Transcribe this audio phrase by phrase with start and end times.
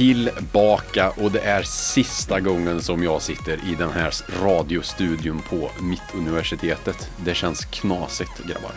[0.00, 7.10] Tillbaka och det är sista gången som jag sitter i den här radiostudion på Mittuniversitetet.
[7.24, 8.70] Det känns knasigt grabbar.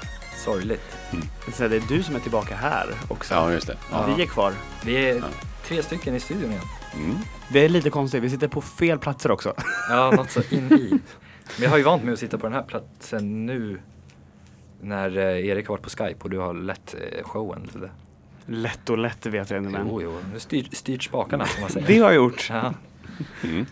[0.45, 0.97] Sorgligt.
[1.53, 3.33] Så det är du som är tillbaka här också.
[3.33, 3.77] Ja, just det.
[3.91, 4.15] Ja.
[4.17, 4.53] Vi är kvar.
[4.85, 5.23] Vi är
[5.67, 6.63] tre stycken i studion igen.
[6.95, 7.15] Mm.
[7.49, 9.53] Det är lite konstigt, vi sitter på fel platser också.
[9.89, 10.89] Ja, något så in i.
[11.55, 13.79] Men jag har ju vant mig att sitta på den här platsen nu
[14.81, 17.69] när eh, Erik har varit på Skype och du har lett eh, showen.
[17.73, 17.91] Så det-
[18.45, 19.87] Lätt och lätt vet jag inte men.
[19.89, 21.87] Jo, jo, nu styr, styrt spakarna som man säger.
[21.87, 22.47] Det har jag gjort.
[22.49, 22.73] Ja.
[23.43, 23.65] Mm.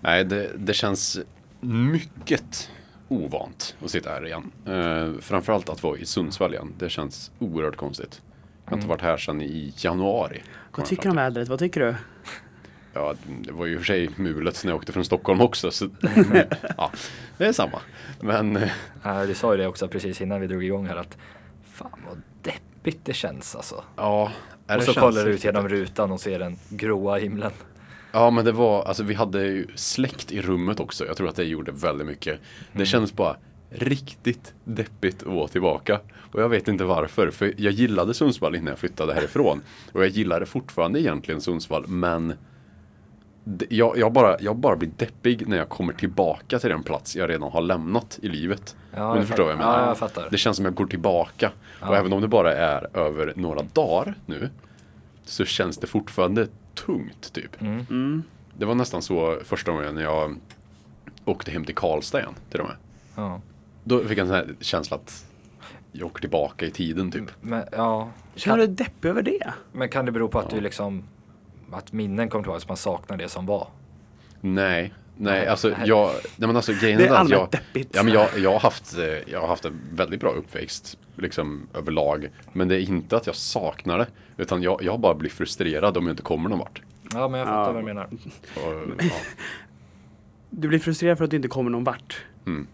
[0.00, 1.18] Nej, det, det känns
[1.60, 2.70] mycket
[3.08, 4.50] ovant att sitta här igen.
[4.66, 6.72] Eh, framförallt att vara i Sundsvall igen.
[6.78, 8.22] Det känns oerhört konstigt.
[8.64, 8.88] Jag har inte Mm.
[8.88, 10.42] varit här sedan i januari.
[10.76, 11.48] Vad tycker du om vädret?
[11.48, 11.94] Vad tycker du?
[12.94, 15.70] Ja, det var ju i och för sig mulet när jag åkte från Stockholm också.
[15.70, 15.88] Så,
[16.76, 16.90] ja,
[17.38, 17.80] det är samma.
[18.20, 18.70] Men eh,
[19.02, 21.16] Ja, du sa ju det också precis innan vi drog igång här att
[21.72, 22.22] fan vad
[22.88, 23.84] deppigt det känns alltså.
[23.96, 24.32] ja.
[24.66, 27.52] och det så kollar du ut genom rutan och ser den gråa himlen.
[28.12, 31.06] Ja, men det var, alltså vi hade ju släkt i rummet också.
[31.06, 32.38] Jag tror att det gjorde väldigt mycket.
[32.72, 32.86] Det Mm.
[32.86, 33.36] kändes bara
[33.70, 36.00] riktigt deppigt att vara tillbaka.
[36.32, 39.62] Och jag vet inte varför, för jag gillade Sundsvall innan jag flyttade härifrån.
[39.92, 42.36] Och jag gillade fortfarande egentligen Sundsvall, men det-
[43.68, 47.30] jag, jag, bara, jag bara blir deppig när jag kommer tillbaka till den plats jag
[47.30, 48.76] redan har lämnat i livet.
[48.94, 49.80] Ja, Men du jag förstår vad jag menar.
[49.80, 50.28] Ja, jag fattar.
[50.30, 51.50] Det känns som jag går tillbaka.
[51.80, 51.96] Och Ja.
[51.96, 54.50] även om det bara är över några dagar nu,
[55.24, 57.60] så känns det fortfarande tungt typ.
[57.62, 57.86] Mm.
[57.90, 58.22] Mm.
[58.58, 60.36] Det var nästan så första gången när jag
[61.24, 62.76] åkte hem till Karlstad igen till och med.
[63.16, 63.40] Ja.
[63.84, 65.24] Då fick jag en sån här känsla att
[65.92, 67.24] jag åker tillbaka i tiden typ.
[67.40, 68.08] Men, ja.
[68.34, 69.52] Känner Kan, du deppig över det?
[69.72, 70.56] men kan det bero på att Ja.
[70.56, 71.02] du liksom
[71.72, 73.68] att minnen kommer tillbaka så man saknar det som var?
[74.40, 77.90] Nej, nej, alltså jag, nej men alltså grejen Det är är att jag, deppigt.
[77.94, 81.68] ja men jag, jag har haft, eh, jag har haft en väldigt bra uppväxt, liksom
[81.74, 82.30] överlag.
[82.52, 84.06] Men det är inte att jag saknar det,
[84.36, 86.82] utan jag, jag bara blir frustrerad om jag inte kommer någon vart.
[87.14, 87.72] Ja, men jag fattar Ja.
[87.72, 88.04] vad du menar.
[88.56, 89.10] Och, ja.
[90.50, 92.22] Du blir frustrerad för att du inte kommer någon vart.
[92.46, 92.66] Mm.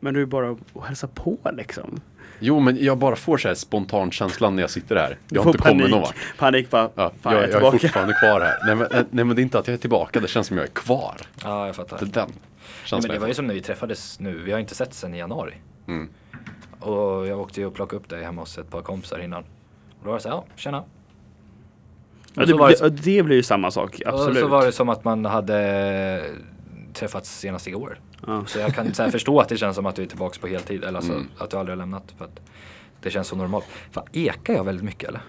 [0.00, 2.00] Men du är bara att hälsa på liksom.
[2.38, 5.18] Jo, men jag bara får så här spontan känslan när jag sitter här.
[5.28, 5.90] Jag har får inte kommit panik.
[5.90, 6.16] någon vart.
[6.38, 8.66] Panik bara, Ja, fan jag, jag är jag är fortfarande kvar här.
[8.66, 10.56] Nej men, eh, nej men det är inte att jag är tillbaka, det känns som
[10.56, 11.16] jag är kvar.
[11.42, 11.98] Ja, jag fattar.
[11.98, 12.32] Det är den
[12.92, 14.38] Nej, men det var ju som när vi träffades nu.
[14.38, 15.54] Vi har inte sett sen i januari.
[15.88, 16.08] Mm.
[16.80, 19.42] Och jag åkte ju och plockade upp dig hemma hos ett par kompisar innan.
[19.98, 20.84] Och då var det så här, ja, tjena.
[22.34, 24.38] Ja, Och det, det det, det blir ju samma sak, Och absolut.
[24.38, 26.22] så var det som att man hade
[26.92, 28.00] träffats senast igår.
[28.26, 28.44] Ja.
[28.46, 30.46] Så jag kan så här förstå att det känns som att du är tillbaka på
[30.46, 30.84] heltid.
[30.84, 31.26] Eller alltså Mm.
[31.38, 32.14] att du aldrig har lämnat.
[32.18, 32.40] För att
[33.00, 33.64] det känns så normalt.
[33.92, 35.20] Fan, ekar jag väldigt mycket eller?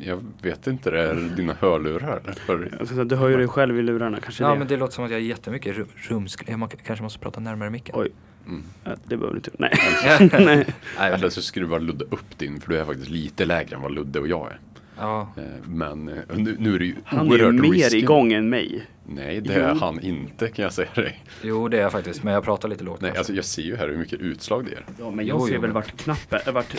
[0.00, 2.76] Jag vet inte, det är dina hörlurar eller?
[2.80, 4.58] Alltså, du hör ju dig själv i lurarna, kanske Ja det.
[4.58, 6.42] men det låter som att jag har jättemycket rum, rumsk...
[6.46, 7.94] Jag må- kanske måste prata närmare micken.
[7.98, 8.10] Oj.
[8.46, 8.62] mm.
[8.84, 9.50] Ja, det behöver du inte.
[10.38, 10.66] Nej.
[10.98, 11.12] Nej.
[11.12, 14.20] Eller så skruvar Ludde upp din, för du är faktiskt lite lägre än vad Ludde
[14.20, 14.58] och jag är.
[14.98, 15.28] Ja.
[15.36, 17.98] Eh, Men eh, nu, nu är det ju Han är ju mer risky.
[17.98, 18.86] igång än mig.
[19.08, 19.78] Nej, det är Jo.
[19.80, 21.24] han inte kan jag säga dig.
[21.42, 22.22] Jo det är jag faktiskt.
[22.22, 23.00] Men jag pratar lite lågt.
[23.00, 24.84] Nej, alltså jag ser ju här hur mycket utslag det är.
[24.98, 26.74] Ja, men Jo, jag ser jo, väl men- vart knappen, äh, vart,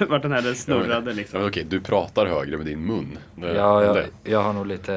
[0.08, 1.40] vart den här snurrade Ja, liksom.
[1.40, 3.18] men okej, du pratar högre med din mun.
[3.34, 4.92] Det- ja, jag, jag har nog lite...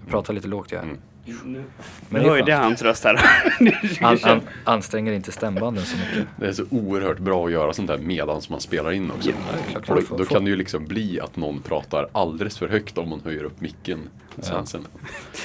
[0.00, 0.82] Jag pratar lite lågt jag.
[0.82, 0.96] Mm.
[1.44, 1.64] Nu,
[2.08, 2.64] Men nu höjde skönt.
[2.64, 3.14] hans röst här.
[4.00, 6.28] An, an, anstränger inte stämbanden så mycket.
[6.36, 9.30] Det är så oerhört bra att göra sånt här medan man spelar in också.
[9.74, 13.08] Ja, då, då kan det ju liksom bli att någon pratar alldeles för högt om
[13.08, 13.98] man höjer upp micken.
[14.38, 14.66] Sen, Ja.
[14.66, 14.86] sen.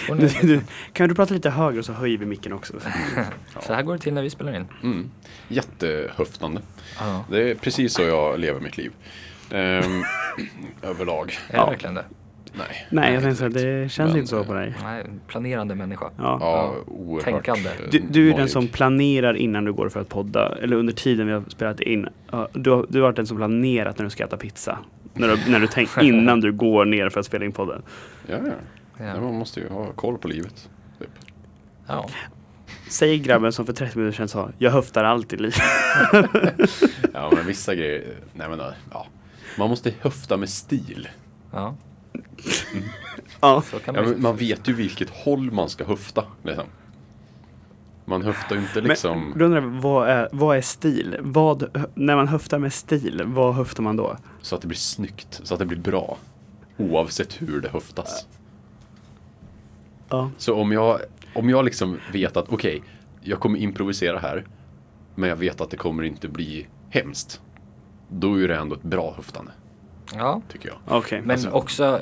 [0.08, 0.62] Du, du,
[0.94, 2.74] kan du prata lite högre så höjer vi micken också.
[3.62, 4.66] så här går det till när vi spelar in.
[4.84, 5.12] Mm.
[5.48, 6.62] Jättehöftande.
[7.00, 7.26] Ja.
[7.30, 8.92] Det är precis så jag lever mitt liv.
[9.52, 10.04] Ehm,
[10.82, 11.38] överlag.
[11.50, 11.64] Är Ja.
[11.66, 12.06] det verkligen det?
[12.58, 12.88] Nej.
[12.90, 14.74] Nej, jag tänkte så, det känns Men, inte så på dig.
[14.84, 16.06] Nej, planerande människa.
[16.18, 16.38] Ja.
[16.42, 17.24] Ja, oerhört.
[17.26, 17.70] Tänkande.
[17.70, 20.94] eh, Du, du är den som planerar innan du går för att podda, eller under
[20.94, 22.08] tiden vi har spelat in.
[22.54, 24.80] Du, har- du har varit den som planerat när du ska äta pizza.
[25.14, 27.82] När du, när du tänk, innan du går ner för att spela in podden.
[28.28, 28.52] Ja, ja.
[28.98, 29.06] Ja.
[29.06, 29.22] ja.
[29.22, 30.70] Man måste ju ha koll på livet.
[31.00, 31.10] Typ.
[31.88, 32.10] Ja.
[32.90, 35.56] Säger grabben som för 30 minuter sedan sa, jag höftar allt i livet.
[37.14, 38.04] Ja, men vissa grejer.
[38.34, 38.60] Nej, men
[38.92, 39.06] ja.
[39.58, 41.08] Man måste höfta med stil.
[41.52, 41.76] ja,
[43.42, 43.62] Ja.
[43.62, 46.26] så kan Ja, man man vet ju vilket håll man ska höfta.
[46.44, 46.66] Liksom.
[48.06, 49.30] Man höftar ju inte liksom.
[49.30, 51.18] Men då undrar jag, vad är, vad är stil?
[51.20, 54.18] Vad, när man höftar med stil, vad höftar man då?
[54.42, 56.18] Så att det blir snyggt, så att det blir bra.
[56.78, 58.28] Oavsett hur det höftas.
[60.10, 60.32] Ja.
[60.38, 61.00] Så om jag,
[61.36, 62.84] om jag liksom vet att okej,
[63.22, 64.46] jag kommer improvisera här.
[65.16, 67.42] Men jag vet att det kommer inte bli hemskt.
[68.10, 69.52] Då är det ändå ett bra höftande,
[70.16, 70.78] Ja, tycker jag.
[70.98, 71.22] Okej.
[71.22, 72.00] men Alltså- också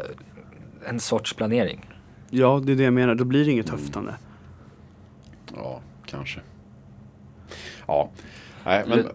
[0.85, 1.89] en sorts planering.
[2.29, 3.15] Ja, det är det jag menar.
[3.15, 4.15] Då blir det inget höftande.
[5.55, 6.39] Ja, kanske.
[7.87, 8.09] Ja,
[8.65, 9.05] Nej, men eh,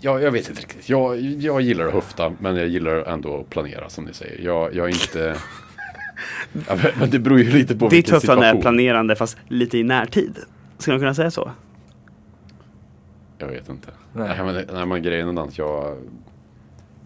[0.00, 0.88] jag, jag vet inte riktigt.
[0.88, 4.44] Jag, jag gillar att höfta, men jag gillar ändå att planera som ni säger.
[4.44, 5.36] Jag, jag är inte...
[6.68, 8.60] Ja, men- men det beror ju lite på Ditt vilken höftande är situation.
[8.62, 10.38] planerande fast lite i närtid.
[10.78, 11.50] Skulle man kunna säga så?
[13.38, 13.88] Jag vet inte.
[14.12, 14.28] Nej.
[14.28, 14.44] Nej.
[14.54, 15.96] men, nej, men grejen är att jag,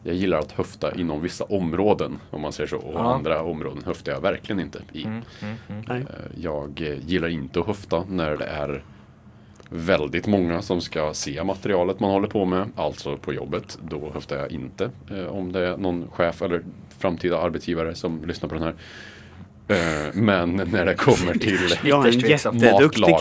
[0.06, 2.76] jag gillar att höfta inom vissa områden, om man säger så.
[2.76, 3.14] Och Ja.
[3.14, 5.04] andra områden höftar jag verkligen inte i.
[5.04, 6.02] Mm, mm, mm.
[6.02, 6.06] Eh,
[6.40, 8.82] Jag eh, gillar inte att höfta när det är
[9.70, 13.78] väldigt många som ska se materialet man håller på med, alltså på jobbet.
[13.88, 14.90] Då höftar jag inte.
[15.10, 16.62] Eh, Om det är någon chef eller
[16.98, 18.74] framtida arbetsgivare som lyssnar på den här.
[20.12, 22.20] Men när det kommer till matlagning,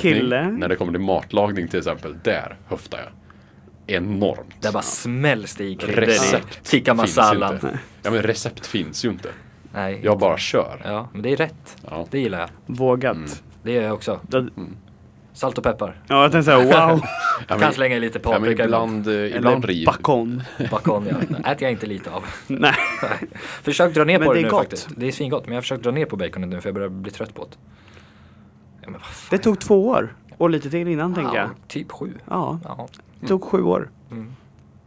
[0.02, 0.52] kille.
[0.52, 3.08] när det kommer till matlagning till exempel, där höftar jag.
[3.88, 4.62] Enormt.
[4.62, 7.60] Där bara smälls det i kryddor tikka masalan.
[8.04, 9.30] Ja men recept finns ju inte.
[9.74, 10.00] Nej.
[10.04, 10.82] Jag bara kör.
[10.86, 11.78] Ja, men det är rätt.
[11.90, 12.06] Ja.
[12.12, 12.50] Det gillar jag.
[12.66, 13.16] Vågat.
[13.16, 13.30] Mm.
[13.64, 14.20] Det gör jag också.
[14.28, 14.48] Det-
[15.34, 16.02] Salt och peppar.
[16.08, 17.02] Ja, jag tänkte säga wow.
[17.48, 19.86] Ja, Kan slänga i lite ja, paprika ibland, eh, ibland Eller riv.
[19.86, 20.44] bacon.
[20.72, 21.52] Bacon, ja.
[21.52, 22.24] äter jag inte lite av.
[22.48, 22.74] Nej.
[23.64, 24.60] Försök dra ner Men på det det, är nu gott.
[24.62, 24.88] faktiskt.
[24.98, 26.90] Det är svingott, men jag har försökt dra ner på baconet nu för jag börjar
[26.90, 27.58] bli trött på det.
[28.82, 29.28] Ja, men vad fan.
[29.38, 30.16] Det tog två år.
[30.38, 31.46] Och lite till innan tänker jag.
[31.46, 32.14] Ja, typ sju.
[32.30, 32.88] Ja, Ja.
[33.20, 33.90] Det tog sju år.
[34.12, 34.32] Mm.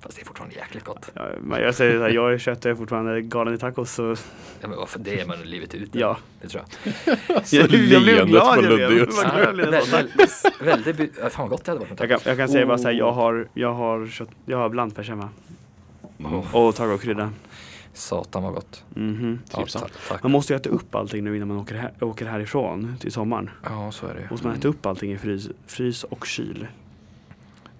[0.00, 1.10] Fast det är fortfarande jäkligt gott.
[1.14, 3.58] Ja, men jag säger så här, jag är kött och jag är fortfarande galen i
[3.58, 4.16] tacos så
[4.60, 5.94] Ja, men varför det är man livet ut.
[5.94, 6.16] ja.
[6.42, 6.62] Det tror
[7.36, 7.46] jag.
[7.46, 10.64] Så leendet på Ludde just nu.
[10.64, 12.26] Väldigt, ja, fan vad gott det hade varit med Jag kan, tacos.
[12.26, 12.98] jag kan säga bara så här, Oh.
[12.98, 15.28] jag har, jag har, kött, jag har blandfärs hemma.
[16.18, 16.34] Mm.
[16.52, 17.32] Och tacokrydda.
[17.92, 18.84] Satan vad gott.
[18.94, 19.02] Ja,
[19.56, 19.84] Trivsamt.
[19.84, 20.22] tack, tack.
[20.22, 23.50] Man måste ju äta upp allting nu innan man åker, här, åker härifrån till sommaren.
[23.64, 24.26] Ja, så är det ju.
[24.30, 26.66] Måste man äta upp allting i frys, frys och kyl.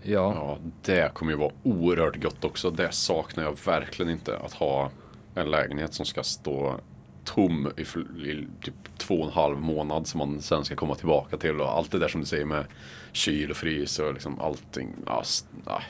[0.09, 0.35] Ja.
[0.35, 2.71] Ja, det kommer ju vara oerhört gott också.
[2.71, 4.39] Det saknar jag verkligen inte.
[4.39, 4.91] Att ha
[5.35, 6.81] en lägenhet som ska stå
[7.25, 7.83] tom i,
[8.31, 11.61] i typ två och en halv månad som man sen ska komma tillbaka till.
[11.61, 12.65] Och allt det där som du säger med
[13.13, 14.89] kyl och frys och liksom allting.
[15.07, 15.23] Ja,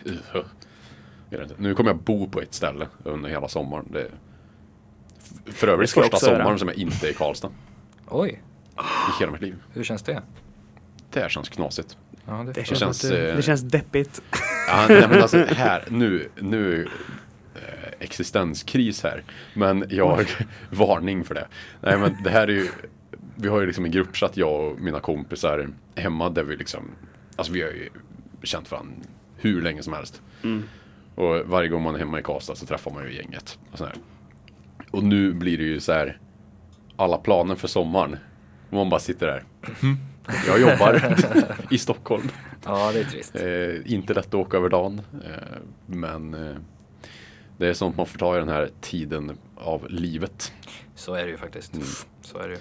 [0.06, 0.44] uh,
[1.42, 1.54] inte.
[1.56, 3.88] Nu kommer jag bo på ett ställe under hela sommaren.
[3.92, 4.10] Det är
[5.52, 7.50] för övrigt första sommaren som jag inte är i Karlstad
[8.08, 8.42] Oj,
[8.78, 9.62] i hela mitt liv.
[9.72, 10.22] hur känns det?
[11.10, 11.96] Det känns knasigt.
[12.28, 14.22] Ja, det, Det känns, det, eh, det känns deppigt.
[14.68, 16.88] Ja, nej, men alltså här, nu, nu
[17.54, 19.22] eh, existenskris här.
[19.54, 20.26] Men jag,
[20.70, 21.46] varning för det.
[21.80, 22.68] Nej men det här är ju,
[23.36, 26.90] vi har ju liksom en gruppchatt jag och mina kompisar hemma där vi liksom,
[27.36, 27.88] alltså vi har ju
[28.42, 28.94] känt varandra
[29.36, 30.22] hur länge som helst.
[30.42, 30.62] Mm.
[31.14, 33.58] Och varje gång man är hemma i Karlstad så träffar man ju gänget.
[33.70, 33.78] Och,
[34.90, 36.18] och nu blir det ju så här,
[36.96, 38.16] alla planer för sommaren.
[38.68, 39.44] Och man bara sitter där.
[40.46, 41.16] Jag jobbar
[41.70, 42.28] i Stockholm.
[42.64, 43.36] ja, det är trist.
[43.36, 45.00] Eh, inte lätt att åka över dagen.
[45.24, 46.56] Eh, men eh,
[47.56, 50.52] det är sånt man får ta i den här tiden av livet.
[50.94, 51.74] Så är det ju faktiskt.
[51.74, 51.86] Mm.
[52.22, 52.60] Så är det ju.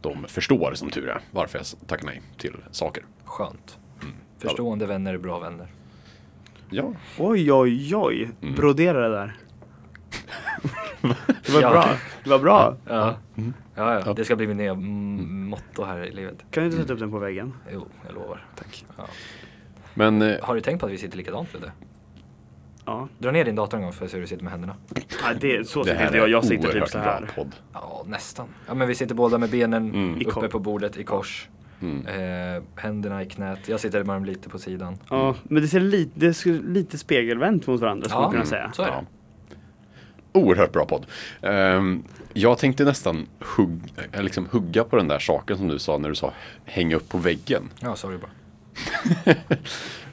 [0.00, 3.04] De förstår som tur är varför jag tackar nej till saker.
[3.24, 3.78] Skönt.
[4.38, 5.66] Förstående vänner är bra vänner.
[6.70, 8.30] Ja, Oj, oj, oj.
[8.42, 8.54] Mm.
[8.54, 9.36] Brodera det där.
[11.46, 11.70] Det var Ja.
[11.70, 11.88] bra.
[12.24, 12.76] Det var bra.
[12.88, 13.14] Ja.
[13.36, 13.52] Mm.
[13.74, 16.44] Ja, ja, det ska bli min nya mm, motto här i livet.
[16.50, 17.52] Kan du inte sätta upp den på väggen?
[17.72, 18.46] Jo, jag lovar.
[18.56, 18.84] Tack.
[18.96, 19.04] Ja.
[19.94, 21.72] men eh, Har du tänkt på att vi sitter likadant Ludde?
[22.86, 23.08] Ja.
[23.18, 24.76] Dra ner din dator en gång för att se hur du sitter med händerna.
[24.94, 26.28] ja det, så det sitter här inte är jag.
[26.28, 27.30] Jag sitter typ så här.
[27.34, 27.52] podd.
[27.72, 28.46] Ja, nästan.
[28.66, 30.20] Ja, men vi sitter båda med benen Mm.
[30.20, 31.48] I uppe på bordet i kors.
[31.82, 32.06] Mm.
[32.56, 33.68] Eh, händerna i knät.
[33.68, 34.98] Jag sitter med dem lite på sidan.
[35.10, 38.22] Ja, men det ser lite, det ser lite spegelvänt mot varandra skulle Ja.
[38.22, 38.72] man kunna säga.
[38.74, 39.06] Så är det.
[40.34, 41.06] Oerhört bra podd.
[41.42, 43.26] Ehm, jag tänkte nästan
[43.56, 43.80] hugg,
[44.12, 46.32] eh, liksom hugga på den där saken som du sa när du sa
[46.64, 47.70] hänga upp på väggen.
[47.80, 48.30] Ja, sorry bara.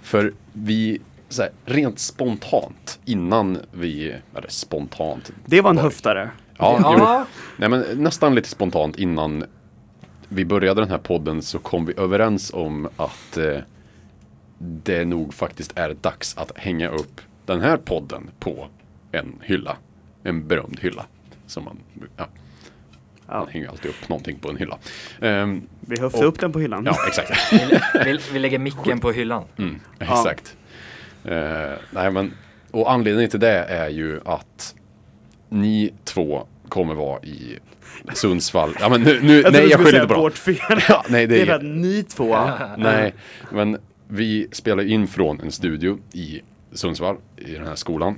[0.01, 6.29] För vi, så här, rent spontant innan vi, eller spontant, Det var en höftare.
[6.57, 6.95] Ja, Ja.
[7.19, 7.25] Jo.
[7.57, 9.43] Nej, men nästan lite spontant innan
[10.29, 13.57] vi började den här podden så kom vi överens om att eh,
[14.57, 18.67] det nog faktiskt är dags att hänga upp den här podden på
[19.11, 19.77] en hylla.
[20.23, 21.05] En berömd hylla.
[21.47, 21.77] Som man,
[22.17, 22.27] ja,
[23.31, 24.77] Ja, man hänger alltid upp någonting på en hylla.
[25.21, 26.85] Ehm, vi höftar upp den på hyllan.
[26.85, 27.53] ja, exakt.
[28.05, 29.43] Vi, vi, lägger micken på hyllan.
[29.57, 30.57] Mm, exakt.
[31.23, 32.33] Eh, nej, men,
[32.71, 34.75] och anledningen till det är ju att
[35.49, 37.59] ni två kommer vara i
[38.13, 38.75] Sundsvall.
[38.79, 40.57] Ja, men nu, nu, Jag nej, jag skyller på vårt fel.
[40.89, 42.49] Ja, nej, det Det är ni två.
[42.77, 43.13] nej,
[43.51, 48.15] men vi spelar in från en studio i Sundsvall i den här skolan.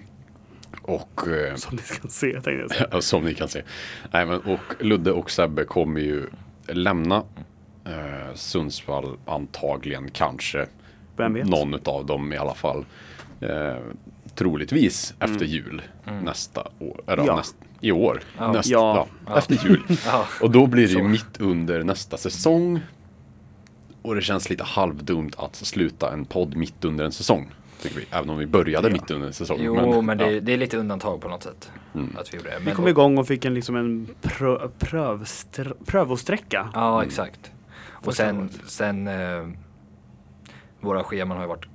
[0.86, 2.88] Och eh, Som ni ska se tänkte jag säga.
[3.02, 3.62] Som ni kan se.
[4.12, 6.26] Nej, men, och Ludde och Sebbe kommer ju
[6.68, 7.24] lämna
[7.86, 10.66] eh, Sundsvall antagligen, kanske.
[11.18, 11.48] Vem vet?
[11.48, 12.86] Någon av dem i alla fall.
[13.42, 13.78] Eh,
[14.36, 15.82] troligtvis efter jul
[16.24, 17.02] nästa år.
[17.08, 17.26] Eller Mm.
[17.28, 17.36] Ja.
[17.36, 18.22] näst, I år.
[18.38, 18.52] Ja.
[18.52, 19.08] Näst, Ja.
[19.28, 19.38] ja.
[19.38, 19.84] Efter jul.
[20.42, 22.80] Och då blir det ju mitt under nästa säsong.
[24.02, 27.52] Och det känns lite halvdumt att sluta en podd mitt under en säsong.
[27.84, 28.06] Tycker vi.
[28.12, 28.94] Även om vi började Ja.
[28.94, 29.64] mitt under säsongen.
[29.66, 30.42] Jo, men, det, ja.
[30.42, 31.72] det är lite undantag på något sätt.
[31.96, 32.16] Mm.
[32.20, 32.60] Att vi gjorde det.
[32.60, 36.70] Vi Men- kom igång och fick en, liksom en prö, prövstr, prövosträcka.
[36.74, 37.08] Ja, Mm.
[37.08, 37.52] exakt.
[37.92, 39.48] Och sen, sen eh,
[40.80, 41.66] våra scheman har ju varit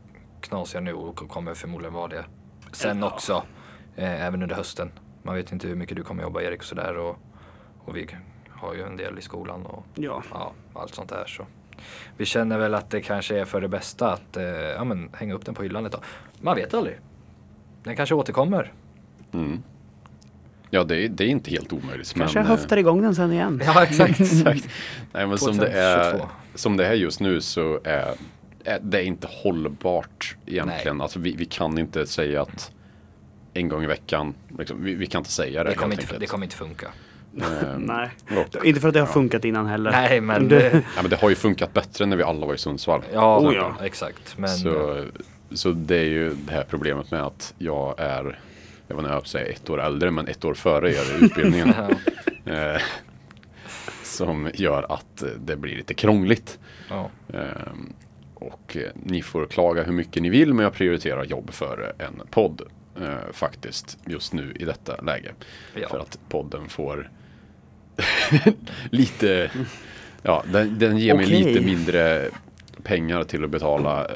[0.40, 2.24] knasiga nu och kommer förmodligen vara det.
[2.72, 3.06] Sen Ja.
[3.12, 3.42] också,
[3.96, 4.90] eh, även under hösten.
[5.22, 7.16] Man vet inte hur mycket du kommer jobba Erik och sådär och,
[7.84, 8.08] och vi
[8.50, 10.22] har ju en del i skolan och Ja.
[10.32, 11.24] ja, allt sånt där.
[11.26, 11.46] Så.
[12.16, 15.34] Vi känner väl att det kanske är för det bästa att eh, ja, men, hänga
[15.34, 16.02] upp den på hyllan ett tag.
[16.40, 16.98] Man vet aldrig.
[17.84, 18.72] Den kanske återkommer.
[19.32, 19.62] Mm.
[20.70, 22.14] Ja, det är, det är inte helt omöjligt.
[22.14, 23.62] Kanske men, jag eh, höftar igång den sen igen.
[23.66, 24.20] Ja, exakt.
[24.20, 24.68] Exakt.
[25.12, 26.28] Nej, men som det, är, 2022.
[26.54, 28.14] som det är just nu så är,
[28.64, 30.96] är det är inte hållbart egentligen.
[30.96, 31.02] Nej.
[31.02, 32.72] Alltså, vi, vi kan inte säga att
[33.54, 36.26] en gång i veckan, liksom, vi, vi kan inte säga det, Det kommer, inte, det
[36.26, 36.88] kommer inte funka.
[37.42, 38.10] Ehm, Nej.
[38.38, 39.12] och- Inte för att det har Ja.
[39.12, 39.90] funkat innan heller.
[39.90, 40.48] Nej, men...
[40.48, 43.02] Det- Ja, men det har ju funkat bättre när vi alla var i Sundsvall.
[43.12, 43.76] Ja, Oh, ja.
[43.84, 44.38] exakt.
[44.38, 45.04] Men, Så,
[45.50, 48.40] så det är ju det här problemet med att jag är,
[48.88, 51.68] jag var nära att säga ett år äldre, men ett år före er i utbildningen.
[52.44, 52.80] eh,
[54.02, 56.58] som gör att det blir lite krångligt.
[56.88, 57.10] ja.
[57.32, 57.92] Ehm,
[58.34, 62.62] och ni får klaga hur mycket ni vill men jag prioriterar jobb före en podd.
[63.02, 65.32] eh, faktiskt just nu i detta läge.
[65.74, 65.88] Ja.
[65.88, 67.10] För att podden får
[68.90, 69.50] lite,
[70.22, 71.44] ja den, den ger mig Okej.
[71.44, 72.28] lite mindre
[72.82, 74.10] pengar till att betala eh,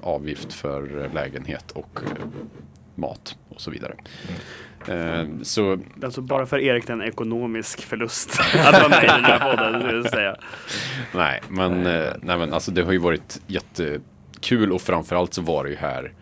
[0.00, 2.26] avgift för lägenhet och eh,
[2.94, 3.94] mat och så vidare.
[4.88, 9.50] Eh, så Alltså bara för Erik en ekonomisk förlust att vara med i den här
[9.50, 10.36] podden, skulle jag säga.
[11.14, 15.64] Nej, men, eh, nej, men alltså det har ju varit jättekul och framförallt så var
[15.64, 16.12] det ju här.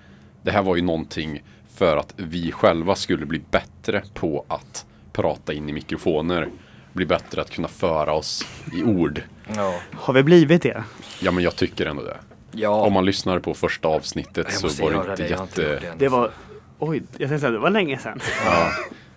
[0.42, 1.42] Det här var ju någonting
[1.74, 6.48] för att vi själva skulle bli bättre på att prata in i mikrofoner.
[6.92, 9.22] Bli bättre att kunna föra oss i ord.
[9.56, 9.74] Ja.
[9.92, 10.84] Har vi blivit det?
[11.20, 12.16] Ja, men jag tycker ändå det.
[12.52, 12.68] ja.
[12.68, 15.28] Om man lyssnar på första avsnittet så var det inte det.
[15.28, 15.62] Jätte...
[15.80, 15.92] det.
[15.98, 16.30] Det var,
[16.78, 18.20] oj, jag tänkte säga det var länge sedan.
[18.44, 18.70] Ja,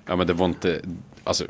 [0.06, 0.82] ja, men det var inte,
[1.24, 1.44] alltså,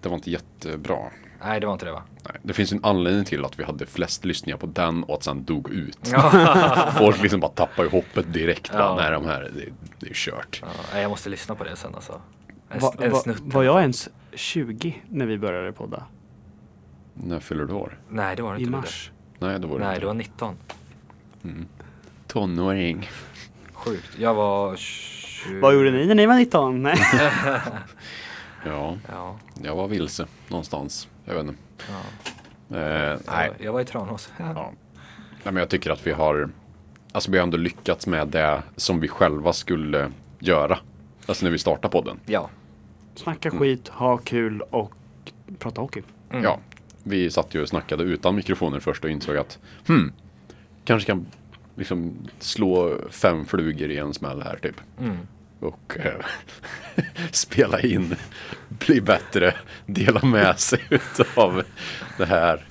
[0.00, 0.98] det var inte jättebra.
[1.44, 2.02] Nej, det var inte det va?
[2.24, 5.22] Nej, det finns en anledning till att vi hade flest lyssningar på den och att
[5.22, 5.98] sen dog ut.
[6.12, 6.92] Ja.
[6.98, 8.70] Folk liksom bara tappar ju hoppet direkt.
[8.72, 8.78] Ja.
[8.78, 8.96] Ja.
[8.96, 9.64] Nej, de här, det,
[10.00, 10.62] det är kört.
[10.92, 11.00] ja.
[11.00, 12.20] Jag måste lyssna på det sen alltså.
[12.70, 16.04] En, Va, en va, var jag ens 20 när vi började podda?
[17.14, 17.98] När fyller du år?
[18.08, 18.70] Nej, det var det I inte.
[18.76, 19.10] mars?
[19.38, 20.00] Nej, då var det Nej, inte.
[20.00, 20.56] det var 19.
[22.26, 23.10] Tonåring.
[23.72, 24.18] Sjukt.
[24.18, 25.60] Jag var 20...
[25.60, 26.82] Vad gjorde ni när ni var 19?
[26.82, 26.96] Nej.
[28.66, 29.36] Ja, Ja.
[29.62, 31.08] jag var vilse någonstans.
[31.24, 31.58] Jag vet inte.
[31.88, 32.76] ja.
[32.76, 33.48] Eh, nej.
[33.48, 34.32] var, jag var i Tranås.
[34.36, 34.44] Ja.
[34.54, 34.72] Ja.
[35.32, 36.50] nej, men jag tycker att vi har,
[37.12, 40.78] alltså vi har ändå lyckats med det som vi själva skulle göra.
[41.26, 42.20] Alltså när vi startade podden.
[42.26, 42.50] ja.
[43.22, 44.92] Snacka skit, ha kul och
[45.58, 46.02] prata hockey.
[46.30, 46.44] Mm.
[46.44, 46.58] Ja,
[47.02, 49.58] vi satt ju och snackade utan mikrofoner först och insåg att
[49.88, 50.12] hmm,
[50.84, 51.26] kanske kan
[51.76, 54.80] liksom slå fem flugor i en smäll här typ.
[55.00, 55.16] Mm.
[55.60, 58.16] Och eh, spela in,
[58.68, 59.54] bli bättre,
[59.86, 61.62] dela med sig utav
[62.18, 62.64] det här.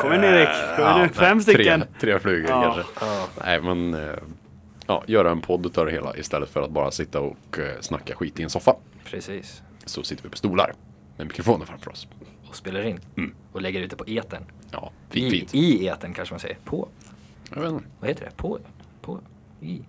[0.00, 1.00] Kom igen Erik, kom igen nu.
[1.00, 1.80] nej, Fem stycken.
[1.80, 2.62] Tre, tre flugor Ja.
[2.62, 3.04] kanske.
[3.06, 3.28] Ja.
[3.44, 4.16] Nej men, eh,
[4.88, 8.14] ja, göra en podd utav det hela istället för att bara sitta och eh, snacka
[8.14, 8.74] skit i en soffa.
[9.04, 9.62] Precis.
[9.84, 10.72] Så sitter vi på stolar
[11.16, 12.08] med mikrofoner framför oss.
[12.48, 13.00] Och spelar in.
[13.16, 13.34] Mm.
[13.52, 14.42] Och lägger ut det på eten.
[14.70, 15.54] Ja, fint, I, fint.
[15.54, 16.56] I eten kanske man säger.
[16.64, 16.88] På.
[17.54, 17.84] Jag vet inte.
[18.00, 18.36] Vad heter det?
[18.36, 18.58] På.
[19.00, 19.20] På.
[19.60, 19.80] I.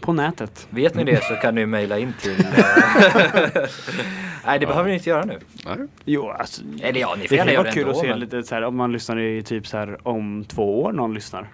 [0.00, 0.66] På nätet.
[0.70, 2.40] Vet ni det så kan ni mejla in till...
[2.56, 3.62] eh,
[4.46, 5.38] Nej, det behöver ni inte göra nu.
[5.66, 5.76] Nej.
[6.04, 6.62] Jo, alltså.
[6.82, 8.42] Eller ja, ni får Det gärna kan göra vara det kul att se men- lite
[8.42, 11.52] så här, om man lyssnar i typ så här om två år någon lyssnar.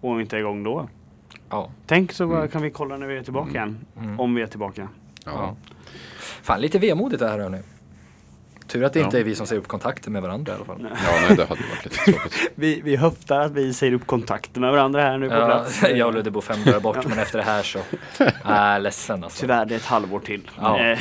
[0.00, 0.88] Och inte är igång då.
[1.50, 1.70] Ja.
[1.86, 2.50] Tänk så bara Mm.
[2.50, 3.78] kan vi kolla när vi är tillbaka igen.
[3.98, 4.20] Mm.
[4.20, 4.88] Om vi är tillbaka.
[5.24, 5.30] Ja.
[5.34, 5.56] Ja.
[6.42, 7.58] Fan, lite vemodigt det här hörni.
[8.66, 9.20] Tur att det inte Ja.
[9.20, 10.78] är vi som säger upp kontakter med varandra i alla fall.
[10.82, 10.88] ja,
[11.28, 12.50] nej det hade varit lite tråkigt.
[12.54, 15.82] Vi, vi höftar att vi säger upp kontakter med varandra här nu på Ja, plats.
[15.94, 17.78] jag och Ludde bor fem dörrar bort, men efter det här så...
[18.50, 19.40] Äh, ledsen alltså.
[19.40, 20.50] Tyvärr, det är ett halvår till.
[20.60, 20.80] Ja.
[20.80, 20.98] Eh,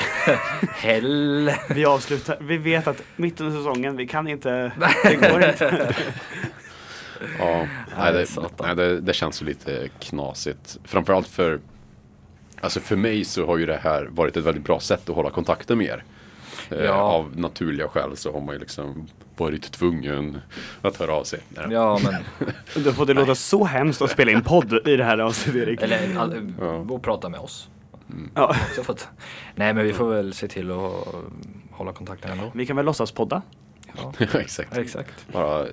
[0.76, 1.52] Hell.
[1.70, 4.72] vi avslutar, vi vet att mitt under säsongen, vi kan inte,
[5.04, 5.96] det går inte.
[7.40, 8.26] Ja, nej, det,
[8.64, 10.78] nej det, det känns ju lite knasigt.
[10.84, 11.60] Framförallt för,
[12.62, 15.30] alltså för mig så har ju det här varit ett väldigt bra sätt att hålla
[15.30, 16.04] kontakten med er.
[16.70, 16.94] Eh, Ja.
[16.94, 19.08] Av naturliga skäl så har man ju liksom
[19.38, 20.38] varit tvungen
[20.82, 21.40] att höra av sig.
[21.50, 21.66] Nej.
[21.70, 22.16] Ja, men...
[22.84, 25.82] Då får det låta så hemskt att spela in podd i det här avsnittet Erik.
[25.82, 26.66] Eller all, Ja.
[26.74, 27.70] och prata med oss.
[28.36, 28.56] Ja.
[28.76, 29.08] Så för att,
[29.56, 30.92] nej, men vi får väl se till att
[31.72, 32.52] hålla kontakten ändå.
[32.54, 33.42] Vi kan väl låtsas podda?
[33.98, 34.78] Ja, Ja, exakt.
[34.78, 35.28] exakt.
[35.34, 35.66] Bara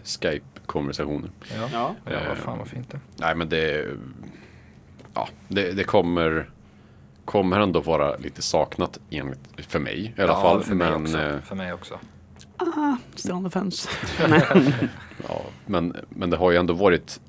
[0.66, 1.30] Skype-konversationer.
[1.56, 1.94] Ja, Ja.
[2.04, 3.00] ja vad fan vad fint det.
[3.16, 3.86] Nej men det,
[5.14, 6.50] ja, det, det kommer,
[7.24, 10.62] kommer ändå vara lite saknat enligt, för mig i alla ja, fall.
[10.62, 11.18] för mig men, också.
[11.18, 11.98] eh, För mig också.
[12.56, 13.88] Ah, still on the fence.
[15.28, 17.20] Ja, men, men det har ju ändå varit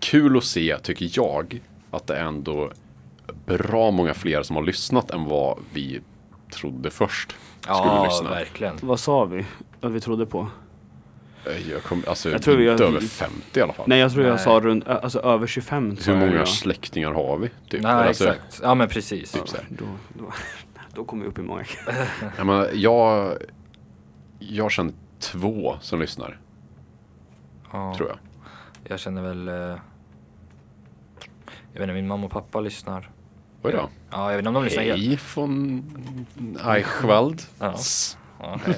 [0.00, 1.60] kul att se, tycker jag,
[1.90, 2.70] att det är ändå
[3.46, 6.00] bra många fler som har lyssnat än vad vi
[6.52, 8.30] trodde först skulle Ja, lyssna.
[8.30, 8.74] verkligen.
[8.82, 9.46] Vad sa vi
[9.80, 10.48] att vi trodde på?
[11.46, 13.84] Eh, Jag kom, alltså, Jag tror inte har- över 50 i alla fall.
[13.88, 14.44] Nej jag tror jag Nej.
[14.44, 16.46] sa runt, alltså över 25 sa Hur jag, många ja.
[16.46, 17.50] släktingar har vi?
[17.68, 17.82] Typ?
[17.82, 18.60] Nej, Alltså, exakt.
[18.62, 19.32] Ja, men precis.
[19.32, 19.66] Typ så här.
[19.70, 19.84] Då,
[20.18, 20.32] då,
[20.94, 21.64] då kommer vi upp i många.
[22.36, 23.36] Jag, menar, jag,
[24.38, 26.38] jag känner två som lyssnar,
[27.72, 27.94] Ja.
[27.96, 28.18] tror jag.
[28.90, 29.48] Jag känner väl...
[29.48, 29.78] Eh, jag
[31.72, 33.10] vet inte, min mamma och pappa lyssnar.
[33.62, 33.88] Oj då.
[34.10, 35.02] Ja, jag vet inte om de lyssnar helt.
[35.06, 35.82] Hej från
[36.66, 37.42] Eichwald.
[37.58, 37.74] Ja.
[38.40, 38.72] Ja, eh,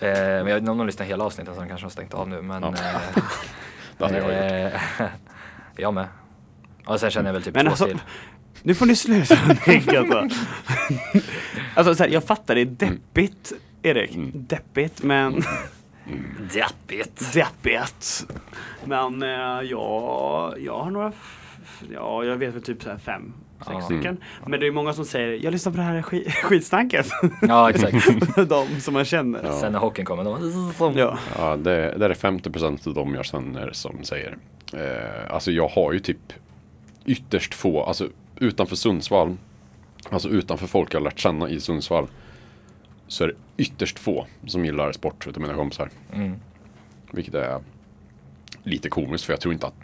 [0.00, 2.28] men jag vet inte om de lyssnar hela avsnittet så de kanske har stängt av
[2.28, 2.42] nu.
[2.42, 2.68] Men Ja.
[2.68, 2.74] eh,
[3.98, 4.72] Det hade jag gjort.
[5.00, 5.06] eh,
[5.76, 6.06] jag med.
[6.86, 8.00] Och sen känner jag väl typ Men två alltså, till.
[8.62, 10.28] nu får ni sluta tänka så.
[11.74, 13.52] alltså så här, jag fattar det är deppigt,
[13.82, 14.14] Erik.
[14.14, 14.30] Mm.
[14.34, 15.42] Deppigt, men
[16.54, 17.32] Deppigt.
[17.34, 18.26] deppigt.
[18.84, 19.28] Men eh,
[19.70, 21.12] ja, jag har några,
[21.92, 23.80] ja jag vet väl typ så här fem, sex Ja.
[23.80, 24.16] stycken.
[24.46, 27.06] Men det är många som säger, jag lyssnar på det här skit, skitsnacket.
[27.42, 28.06] Ja, exakt.
[28.48, 29.44] De som man känner.
[29.44, 29.60] Ja.
[29.60, 30.98] Sen när hockeyn kommer, de...
[30.98, 31.18] Ja.
[31.38, 34.36] Ja, det, det är 50% av dem jag känner som säger.
[34.72, 36.32] Eh, alltså jag har ju typ
[37.06, 38.08] ytterst få, alltså
[38.38, 39.36] utanför Sundsvall,
[40.10, 42.06] alltså utanför folk jag har lärt känna i Sundsvall,
[43.06, 45.90] så är det ytterst få som gillar sport utav mina kompisar.
[46.12, 46.34] Mm.
[47.12, 47.60] Vilket är
[48.62, 49.74] lite komiskt för jag tror inte att,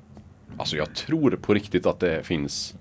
[0.56, 2.74] alltså jag tror på riktigt att det finns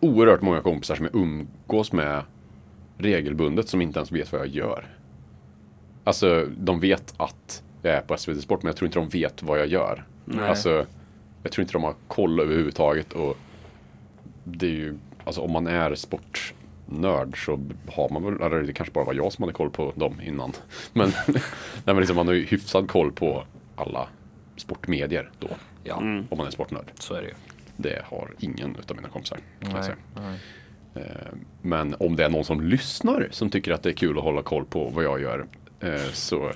[0.00, 2.22] oerhört många kompisar som jag umgås med
[2.98, 4.86] regelbundet som inte ens vet vad jag gör.
[6.04, 9.42] Alltså de vet att jag är på SVT Sport men jag tror inte de vet
[9.42, 10.04] vad jag gör.
[10.24, 10.48] Nej.
[10.48, 10.86] Alltså
[11.42, 13.36] jag tror inte de har koll överhuvudtaget och
[14.44, 17.60] det är ju, alltså om man är sportnörd så
[17.92, 20.52] har man väl, eller det kanske bara var jag som hade koll på dem innan.
[20.92, 21.42] Men, nej,
[21.84, 23.44] men liksom, man har ju hyfsad koll på
[23.76, 24.08] alla
[24.56, 25.48] sportmedier då.
[25.84, 25.96] Ja.
[25.96, 26.90] Om man är sportnörd.
[26.98, 27.34] så är det ju.
[27.82, 29.38] Det har ingen utav mina kompisar.
[29.60, 29.96] Nej, säga.
[30.14, 30.38] nej.
[30.94, 34.24] Eh, Men om det är någon som lyssnar som tycker att det är kul att
[34.24, 35.46] hålla koll på vad jag gör
[35.80, 36.50] eh, så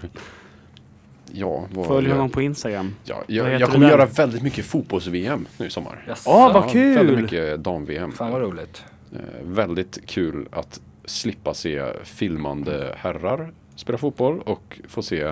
[1.33, 2.95] Ja, vad Följ honom på Instagram.
[3.05, 6.05] Ja, jag, jag kommer göra väldigt mycket fotbolls-VM nu i sommar.
[6.09, 6.31] Jaså?
[6.31, 6.95] Åh, vad kul!
[6.97, 8.13] Väldigt mycket dam-VM.
[8.13, 8.85] Fan vad roligt.
[9.13, 15.23] Eh, väldigt kul att slippa se filmande herrar spela fotboll och få se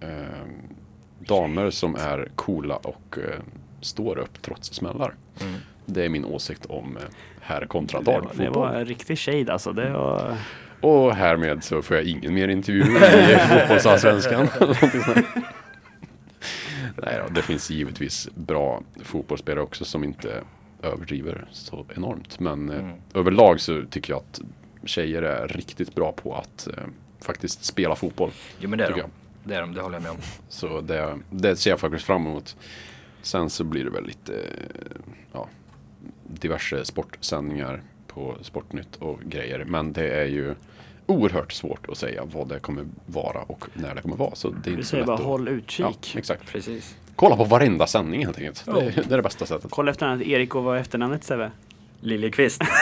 [0.00, 0.08] eh,
[1.18, 3.40] damer som är coola och eh,
[3.80, 5.14] står upp trots smällar.
[5.40, 5.54] Mm.
[5.86, 7.02] Det är min åsikt om eh,
[7.40, 8.52] herr kontra Det var, det damfotboll.
[8.68, 9.72] var en riktig shade alltså.
[9.72, 10.36] Det var...
[10.80, 14.48] Och härmed så får jag ingen mer intervju i fotbollsallsvenskan.
[17.02, 20.42] Nej då, det finns givetvis bra fotbollsspelare också som inte
[20.82, 22.40] överdriver så enormt.
[22.40, 22.92] Men eh, Mm.
[23.14, 24.40] överlag så tycker jag att
[24.84, 26.72] tjejer är riktigt bra på att eh,
[27.20, 28.30] faktiskt spela fotboll.
[28.60, 29.02] Jo men det är de.
[29.44, 30.18] Det är de, det håller jag med om.
[30.48, 32.56] Så det, det ser jag faktiskt fram emot.
[33.22, 35.00] Sen så blir det väl lite eh,
[35.32, 35.48] ja,
[36.26, 39.64] diverse sportsändningar på Sportnytt och grejer.
[39.64, 40.54] Men det är ju
[41.06, 44.34] oerhört svårt att säga vad det kommer vara och när det kommer vara.
[44.34, 45.22] Så det är inte så lätt bara att...
[45.22, 46.16] håll Ja, utkik.
[46.16, 46.46] exakt.
[46.46, 46.96] Precis.
[47.16, 48.64] Kolla på varenda sändning helt enkelt.
[48.64, 49.02] Det, Ja.
[49.08, 49.70] det är det bästa sättet.
[49.70, 51.50] Kolla efternamnet Erik och vad är efternamnet Sebbe?
[52.00, 52.62] Liljekvist.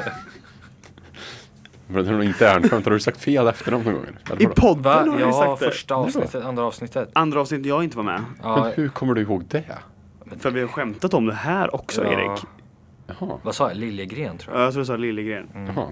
[1.88, 2.84] Men det är nog inte Ernkrant.
[2.84, 4.06] Har du sagt fel efternamn någon gång?
[4.30, 4.54] Eller I vadå?
[4.60, 4.92] podden Va?
[5.10, 5.70] har vi Ja, sagt det.
[5.70, 7.10] första avsnittet, andra avsnittet.
[7.12, 8.24] Andra avsnittet jag inte var med.
[8.42, 9.64] Ja, Men hur kommer du ihåg det?
[10.38, 12.12] För vi har skämtat om det här också Ja.
[12.12, 12.40] Erik.
[13.06, 13.38] Jaha.
[13.42, 13.76] vad sa jag?
[13.76, 14.66] Liljegren tror Ja, jag.
[14.66, 15.46] Jag tror du sa Liljegren.
[15.76, 15.86] Jaha.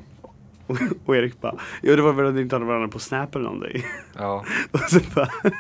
[0.67, 3.35] Och, och Erik bara, jo det var väl att ni inte hade varandra på Snap
[3.35, 3.83] eller någonting.
[4.19, 4.45] Ja.
[4.71, 5.29] Och så bara,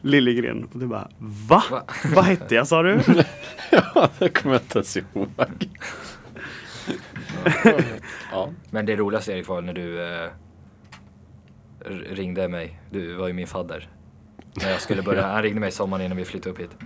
[0.00, 0.64] Liljegren.
[0.72, 1.62] Och du bara, va?
[1.70, 1.82] Va?
[2.14, 3.00] Vad hette jag sa du?
[3.70, 5.28] Ja, det kommer jag inte ens ihåg.
[8.32, 8.50] Ja.
[8.70, 10.30] Men det roligaste Erik var när du eh,
[12.10, 12.80] ringde mig.
[12.90, 13.88] Du var ju min fadder.
[14.54, 16.76] När jag skulle börja, han ringde mig sommaren innan vi flyttade upp hit.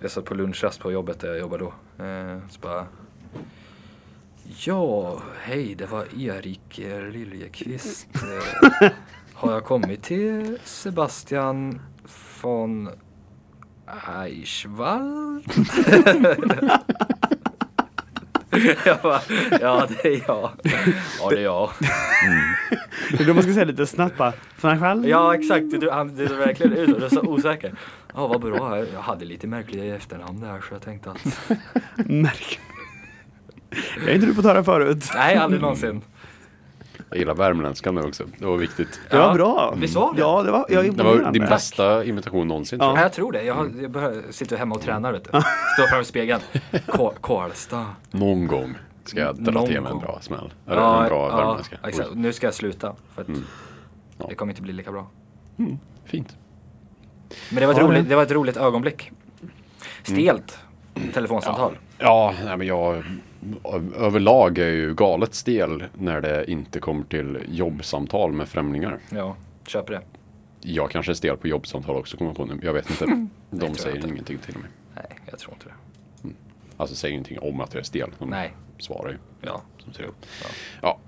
[0.00, 2.04] Jag satt på lunchrast på jobbet där jag jobbade då.
[2.04, 2.86] Eh, så bara
[4.44, 6.80] Ja, hej det var Erik
[7.12, 8.08] Liljekvist.
[8.14, 8.90] Eh,
[9.34, 11.80] har jag kommit till Sebastian
[12.42, 12.90] von
[14.16, 15.44] Eichwald?
[18.86, 19.20] jag bara,
[19.60, 20.50] ja det är jag.
[21.20, 21.70] Ja det är jag.
[23.10, 25.08] Det är då man ska säga lite snabbt bara, från själv?
[25.08, 27.74] Ja exakt, du, han, är verkligen ut du är så osäker.
[28.14, 31.24] Ja vad bra, jag hade lite märkliga efternamn där så jag tänkte att
[32.06, 32.60] Märk.
[33.70, 35.10] Det har inte du fått höra förut.
[35.14, 36.02] nej aldrig någonsin.
[37.12, 38.24] Jag gillar värmländskan nu också.
[38.38, 39.00] Det var viktigt.
[39.10, 39.74] Det Ja, var bra.
[39.76, 40.20] visst var det?
[40.20, 42.78] Ja, det var, jag är Det var din bästa imitation någonsin.
[42.82, 42.84] Ja.
[42.84, 43.04] tror Ja, jag.
[43.06, 43.42] jag tror det.
[43.42, 45.28] Jag, har, jag behöver, sitter hemma och tränar vet du.
[45.30, 46.40] Står framför spegeln.
[47.22, 47.86] Karlstad.
[48.10, 50.52] Någon gång ska jag dra Någon till med en bra smäll.
[50.66, 51.76] Eller en bra värmländska.
[51.84, 52.08] exakt.
[52.14, 52.94] Nu ska jag sluta.
[53.14, 53.42] För att Mm.
[54.18, 54.26] Ja.
[54.28, 55.06] det kommer inte bli lika bra.
[56.04, 56.36] Fint.
[57.50, 59.10] Men det var ett, Ja, roligt, det- det var ett roligt ögonblick.
[60.02, 60.58] Stelt
[61.14, 61.72] telefonsamtal.
[61.98, 63.04] Ja, nej, men jag
[63.96, 68.98] överlag är ju galet stel när det inte kommer till jobbsamtal med främlingar.
[69.10, 70.00] Ja, köper det.
[70.60, 72.58] Jag kanske är stel på jobbsamtal också kommer jag på nu.
[72.62, 73.28] Jag vet inte.
[73.50, 74.08] De säger inte.
[74.08, 74.70] ingenting till mig.
[74.94, 75.74] Nej, jag tror inte det.
[76.76, 78.10] Alltså säger ingenting om att jag är stel.
[78.18, 78.52] De Nej.
[78.78, 79.16] svarar ju.
[79.40, 80.14] Ja, Som ser ut.
[80.42, 80.48] Ja.
[80.82, 80.98] Ja.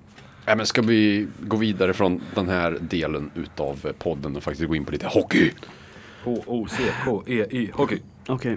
[0.46, 4.76] Nej, men ska vi gå vidare från den här delen utav podden och faktiskt gå
[4.76, 5.50] in på lite hockey?
[6.24, 7.98] H-O-C-K-E-Y, hockey.
[8.26, 8.56] Okej.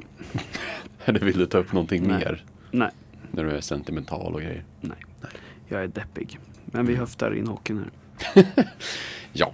[1.05, 2.17] Eller vill du ta upp någonting Nej.
[2.19, 2.43] mer?
[2.71, 2.89] Nej,
[3.31, 4.63] När du är sentimental och grejer.
[4.81, 4.97] nej.
[5.67, 6.39] Jag är deppig.
[6.65, 7.85] Men vi höftar in hockeyn
[8.33, 8.45] här.
[9.33, 9.51] Ja,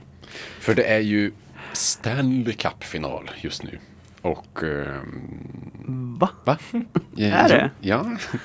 [0.59, 1.31] för det är ju
[1.73, 3.79] Stanley Cup-final just nu.
[4.21, 4.63] Och...
[4.63, 6.29] ehm, Va?
[6.43, 6.57] va?
[7.15, 7.71] Ja, Är det?
[7.79, 8.05] Ja.
[8.21, 8.39] Ja,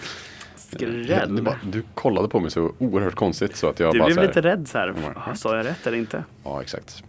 [0.57, 1.37] Skräll.
[1.37, 4.15] Du, bara, du kollade på mig så oerhört konstigt så att jag Du bara blev
[4.15, 4.95] så här, lite rädd så här.
[5.05, 5.13] Ja.
[5.15, 6.25] "Jaha, Sa jag rätt eller inte?
[6.45, 7.05] Ja, exakt.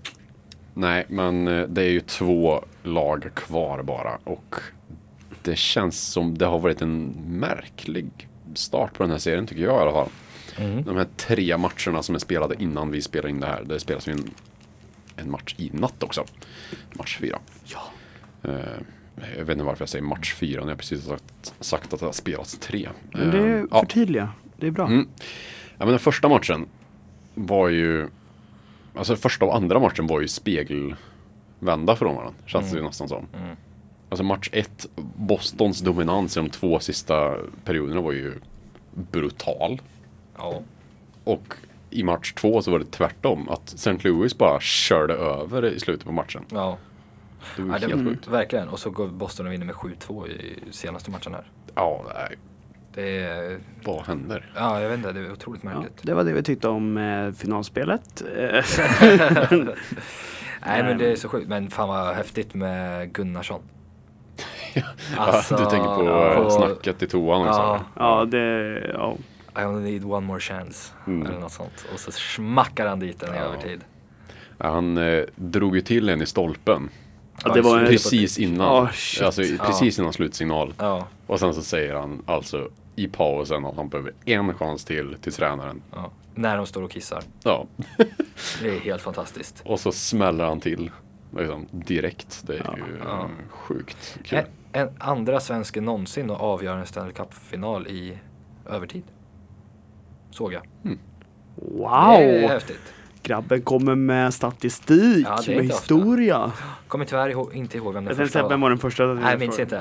[0.73, 4.55] Nej, men eh, det är ju två lag kvar bara och
[5.41, 9.78] det känns som det har varit en märklig start på den här serien tycker jag
[9.78, 10.10] i alla fall.
[10.58, 10.84] Mm.
[10.84, 13.63] De här tre matcherna som är spelade innan vi spelar in det här.
[13.63, 14.32] Det spelas ju en,
[15.15, 16.25] en match i natt också.
[16.93, 17.39] Match fyra.
[17.65, 17.82] Ja.
[18.43, 18.60] Eh,
[19.38, 21.99] jag vet inte varför jag säger match fyra när jag precis har sagt, sagt att
[21.99, 22.89] det har spelats tre.
[23.12, 23.80] Men det är ja.
[23.80, 24.30] förtydliga.
[24.58, 24.88] Det är bra.
[24.88, 25.08] Mm.
[25.78, 26.65] Ja, men den första matchen
[27.36, 28.08] var ju...
[28.95, 32.34] Alltså första och andra matchen var ju spegelvända från varandra.
[32.45, 33.28] Känns det ju nästan som.
[33.38, 33.56] Mm.
[34.10, 38.34] Alltså match ett, Bostons dominans i de två sista perioderna var ju
[38.93, 39.82] brutal.
[40.38, 40.62] Ja.
[41.24, 41.54] Och
[41.89, 43.50] i match två så var det tvärtom.
[43.50, 43.98] Att St.
[44.04, 46.43] Louis bara körde över i slutet på matchen.
[46.52, 46.78] Ja.
[47.56, 48.28] Det var ja det, helt sjukt.
[48.28, 48.67] verkligen.
[48.69, 51.43] Och så går Boston och vinner med 7-2 i senaste matchen här.
[51.76, 52.38] Ja, nej.
[52.93, 54.52] Det är, Vad händer?
[54.56, 56.00] ja jag vet inte, det är otroligt Ja, märkligt.
[56.04, 58.24] det var det vi tyckte om eh, finalspelet.
[60.65, 61.48] Nej men det är så sjukt.
[61.48, 63.62] Men fan vad häftigt med Gunnarsson.
[65.17, 67.45] Alltså, du tänker på, ja, eh, snacket i toan?
[67.45, 67.75] Ja.
[67.75, 67.86] eller?
[68.08, 68.91] ja, det...
[68.93, 69.15] Ja.
[69.62, 70.93] I only need one more chance.
[71.08, 71.25] Mm.
[71.27, 71.86] Eller något sånt.
[71.93, 73.43] Och så smackar han dit den i Ja.
[73.43, 73.82] övertid.
[74.58, 76.89] Ja, Han eh, drog ju till en i stolpen.
[77.43, 78.84] Ja, det var en- Precis innan.
[78.84, 78.89] Oh,
[79.23, 80.73] alltså i- precis innan slutsignal.
[80.77, 85.15] Ja, Och sen så säger han alltså i pausen att han behöver en chans till
[85.21, 85.82] till tränaren.
[85.95, 86.12] ja.
[86.36, 87.23] När de står och kissar.
[87.43, 87.65] Ja.
[88.62, 89.62] Det är helt fantastiskt.
[89.65, 90.91] Och så smäller han till
[91.37, 92.43] liksom, direkt.
[92.47, 92.75] Det är Ja.
[92.77, 93.29] ju Ja.
[93.49, 94.39] sjukt kul.
[94.39, 94.45] En,
[94.87, 98.17] en andra svensken någonsin att avgöra en Stanley Cup-final i
[98.69, 99.03] övertid.
[100.31, 100.61] Såg jag.
[101.55, 102.17] Wow!
[102.17, 102.93] Det är häftigt.
[103.23, 105.95] Grabben kommer med statistik, Ja, med inte ofta.
[105.95, 106.51] historia.
[106.87, 109.05] Kommer tyvärr ihåg, inte ihåg vem den Jag första säga, vem var den första?
[109.05, 109.77] Nej, jag minns inte.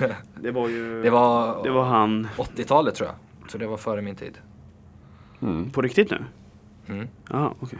[0.00, 1.02] Nej, det var ju...
[1.02, 2.28] Det var, Det var han.
[2.36, 3.50] 80-talet tror jag.
[3.50, 4.38] Så det var före min tid.
[5.42, 5.70] Mm.
[5.70, 6.24] På riktigt nu?
[6.88, 7.08] Mm.
[7.30, 7.78] Ja, okej.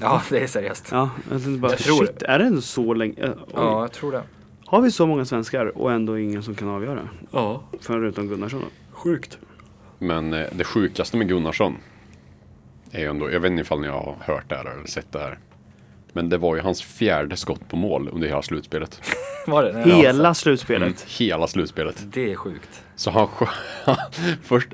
[0.00, 0.88] Ja, det är seriöst.
[0.92, 3.14] Ja, jag tänkte bara, Jag tror shit, är det ändå så länge?
[3.22, 3.44] eh, oj.
[3.54, 4.22] Ja, jag tror det.
[4.66, 7.08] Har vi så många svenskar och ändå ingen som kan avgöra?
[7.30, 7.62] Ja.
[7.80, 8.66] Förutom Gunnarsson då?
[8.96, 9.38] Sjukt.
[9.98, 11.76] Men eh, det sjukaste med Gunnarsson
[12.90, 15.18] är ju ändå, jag vet inte ifall ni har hört det här eller sett det
[15.18, 15.38] här.
[16.12, 19.00] Men det var ju hans fjärde skott på mål under hela slutspelet.
[19.46, 19.72] Var det?
[19.72, 20.42] Nej, Hela alltså.
[20.42, 20.82] slutspelet?
[20.82, 22.04] Mm, hela slutspelet.
[22.12, 22.82] Det är sjukt.
[22.96, 23.28] Så han
[24.42, 24.68] Först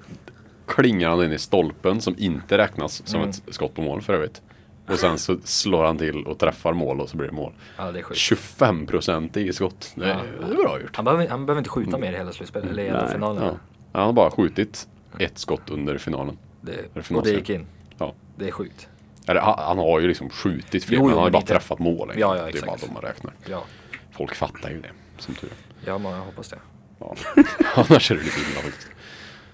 [0.67, 3.31] klingar han in i stolpen som inte räknas som Mm.
[3.31, 4.43] ett skott på mål för övrigt.
[4.89, 7.53] Och sen så slår han till och träffar mål och så blir det mål.
[7.77, 8.21] Ja, det är sjukt.
[8.21, 9.93] 25 procent i skott.
[9.95, 10.47] Det är, Ja.
[10.47, 10.97] det är bra gjort.
[10.97, 13.13] Han behöver, han behöver inte skjuta mer i hela slutspelet, eller i hela Nej.
[13.13, 13.43] finalen.
[13.45, 13.55] Ja.
[13.93, 16.39] Han har bara skjutit ett skott under finalen.
[16.61, 17.67] Det, och det gick in.
[17.99, 18.15] Ja.
[18.37, 18.89] Det är sjukt.
[19.27, 21.53] Eller, han, han har ju liksom skjutit fler, Jo, men han har ju bara inte-
[21.53, 22.13] träffat mål.
[22.17, 23.33] Ja, ja, det är bara de man räknar.
[23.47, 23.65] Ja,
[24.13, 25.89] Folk fattar ju det, som tur är.
[25.91, 26.59] ja men jag hoppas det.
[26.99, 27.15] Ja.
[27.75, 28.89] Annars är det lite illa faktiskt.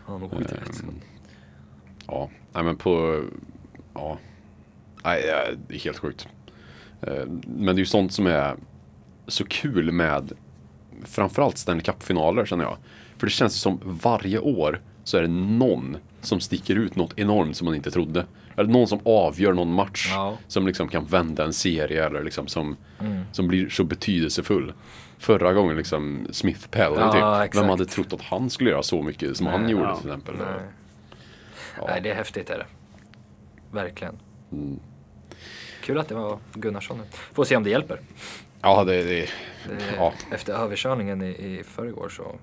[0.07, 0.81] Han har nog skjutit.
[0.83, 0.95] Ehm,
[2.07, 3.23] Ja, nej men på...
[3.95, 4.18] Ja.
[5.05, 5.23] Nej,
[5.69, 6.29] det är helt sjukt.
[7.03, 8.57] Eh, Men det är ju sånt som är
[9.27, 10.33] så kul med
[11.05, 12.77] framförallt Stanley Cup-finaler känner jag.
[13.17, 17.19] För det känns ju som varje år så är det någon som sticker ut något
[17.19, 18.27] enormt som man inte trodde.
[18.57, 20.09] Eller någon som avgör någon match.
[20.11, 20.37] Ja.
[20.49, 23.23] Som liksom kan vända en serie eller liksom som, Mm.
[23.33, 24.73] som blir så betydelsefull.
[25.19, 27.23] Förra gången liksom Smith Pell, Ja, typ.
[27.23, 27.57] exakt.
[27.57, 29.97] Vem hade trott att han skulle göra så mycket som han Nej, gjorde ja.
[29.97, 30.35] till exempel.
[30.38, 30.47] Nej.
[31.79, 31.85] Ja.
[31.88, 32.67] Nej, det är häftigt är det.
[33.71, 34.19] Verkligen.
[34.53, 34.81] Mm.
[35.83, 37.05] Kul att det var Gunnarsson nu.
[37.33, 38.01] Får se om det hjälper.
[38.62, 39.27] Ja, det, det, Det,
[39.99, 40.12] Ja.
[40.33, 42.35] Efter överkörningen i, i förrgår så...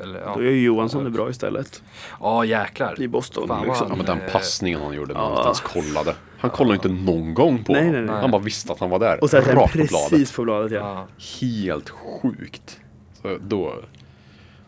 [0.00, 0.32] Eller ja.
[0.34, 1.82] Då är ju Johansson det bra istället.
[2.20, 3.00] Ja jäklar.
[3.02, 3.86] I Boston, Fan, liksom.
[3.90, 6.14] ja, men den eh, passningen han gjorde när han inte ens kollade.
[6.38, 8.20] Han kollade inte någon gång på Nej, nej, nej.
[8.20, 9.22] Han bara visste att han var där.
[9.22, 10.10] Och sätter den Rakt på bladet.
[10.10, 10.78] precis på bladet ja.
[10.78, 11.06] Ja.
[11.40, 12.80] Helt sjukt.
[13.22, 13.74] Så då,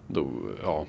[0.07, 0.31] då,
[0.63, 0.87] ja.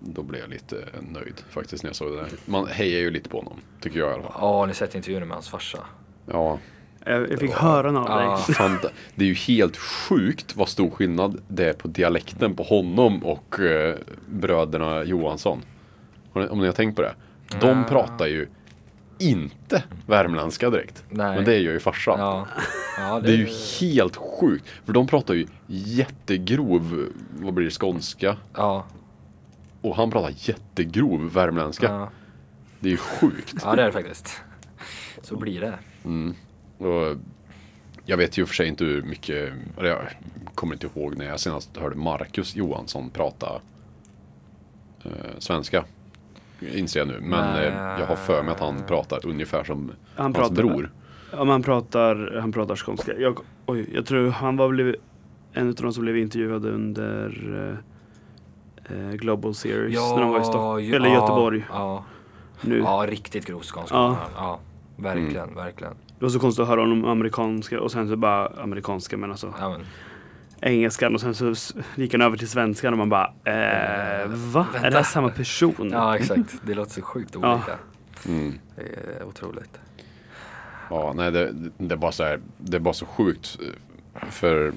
[0.00, 0.76] Då blev jag lite
[1.12, 2.28] nöjd faktiskt när jag såg det där.
[2.46, 4.32] Man hejar ju lite på honom, tycker jag i alla fall.
[4.40, 5.78] Ja, ni sett intervjun med hans farsa?
[6.26, 6.58] Ja,
[7.04, 8.54] Jag, jag fick höra något av dig.
[8.54, 12.62] Fan, det- det är ju helt sjukt vad stor skillnad det är på dialekten på
[12.62, 15.62] honom och eh, bröderna Johansson.
[16.32, 17.14] Om ni har tänkt på det.
[17.60, 17.84] De Ja.
[17.88, 18.48] pratar ju
[19.18, 21.04] inte värmländska direkt.
[21.10, 21.36] Nej.
[21.36, 22.20] Men det gör ju farsan.
[22.20, 22.46] Ja.
[22.98, 23.48] ja Det är ju
[23.80, 24.64] helt sjukt.
[24.86, 27.06] För de pratar ju jättegrov,
[27.40, 28.36] vad blir det, skånska.
[28.56, 28.84] Ja.
[29.88, 31.86] Och han pratar jättegrov värmländska.
[31.86, 32.10] Ja.
[32.80, 33.54] Det är ju sjukt.
[33.64, 34.42] ja, det är det faktiskt.
[35.22, 35.78] Så blir det.
[36.84, 37.16] Och
[38.04, 39.98] jag vet ju för sig inte hur mycket, eller jag
[40.54, 43.60] kommer inte ihåg när jag senast hörde Marcus Johansson prata
[45.04, 45.84] eh, svenska.
[46.74, 47.20] Inser jag nu.
[47.20, 47.66] Men Nej.
[47.66, 50.90] eh, jag har för mig att han pratar ungefär som Han hans pratar- bror.
[51.32, 53.12] Om han pratar, han pratar skånska.
[53.18, 54.96] Jag, oj, jag tror han var blivit
[55.52, 57.28] en av de som blev intervjuade under
[57.72, 57.78] eh,
[59.12, 62.04] Global Series när de var i Stockholm, ju- eller ja, Göteborg Ja,
[62.60, 62.78] nu.
[62.78, 63.94] ja riktigt grov skånska.
[63.96, 64.16] Ja.
[64.20, 64.28] Ja.
[64.36, 64.60] ja,
[64.96, 65.92] verkligen, verkligen.
[66.18, 69.54] Det var så konstigt att höra honom amerikanska och sen så bara amerikanska men alltså
[69.60, 69.80] Ja, men,
[70.60, 74.66] engelskan och sen så gick han över till svenskan och man bara eh, va?
[74.70, 75.04] Är det här vänta.
[75.04, 75.90] samma person?
[75.92, 76.54] ja, exakt.
[76.62, 77.54] Det låter så sjukt Ja.
[77.54, 77.78] olika.
[78.26, 78.58] Mm.
[78.76, 79.78] Det är otroligt.
[80.90, 83.58] Ja, nej det, det är bara så här, det är bara så sjukt.
[84.14, 84.72] eh, För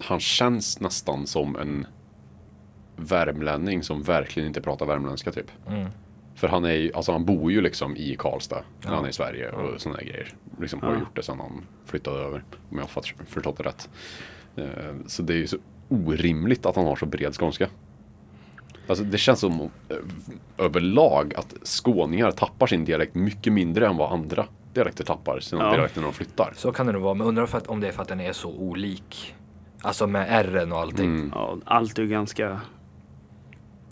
[0.00, 1.86] han känns nästan som en
[3.04, 5.50] värmlänning som verkligen inte pratar värmländska typ.
[5.68, 5.88] Mm.
[6.34, 8.96] För han är ju, alltså han bor ju liksom i Karlstad när Ja.
[8.96, 10.34] han är i Sverige och sådana grejer.
[10.60, 10.98] Liksom har Ja.
[10.98, 12.44] gjort det sedan han flyttade över.
[12.70, 13.88] Om jag har förstått det rätt.
[14.56, 14.64] Eh,
[15.06, 15.56] Så det är ju så
[15.88, 17.68] orimligt att han har så bred skånska.
[18.86, 19.68] Alltså det känns som eh,
[20.58, 25.70] överlag att skåningar tappar sin dialekt mycket mindre än vad andra dialekter tappar sina Ja.
[25.72, 26.52] dialekter när de flyttar.
[26.56, 28.50] Så kan det nog vara, men undrar om det är för att den är så
[28.50, 29.34] olik.
[29.82, 31.06] Alltså med R och allting.
[31.06, 31.32] Mm.
[31.34, 32.60] Ja, allt är ganska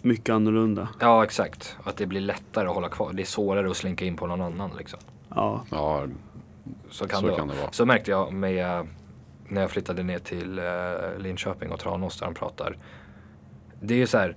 [0.09, 0.89] mycket annorlunda.
[1.01, 1.77] Ja, exakt.
[1.85, 3.13] Att det blir lättare att hålla kvar.
[3.13, 4.99] Det är svårare att slinka in på någon annan liksom.
[5.35, 6.07] Ja, Ja,
[6.91, 7.57] Så kan, Så det, kan vara.
[7.57, 7.73] det vara.
[7.73, 8.87] Så märkte jag med
[9.49, 10.65] när jag flyttade ner till eh,
[11.19, 12.77] Linköping och Tranås där de pratar.
[13.81, 14.37] Det är ju så här.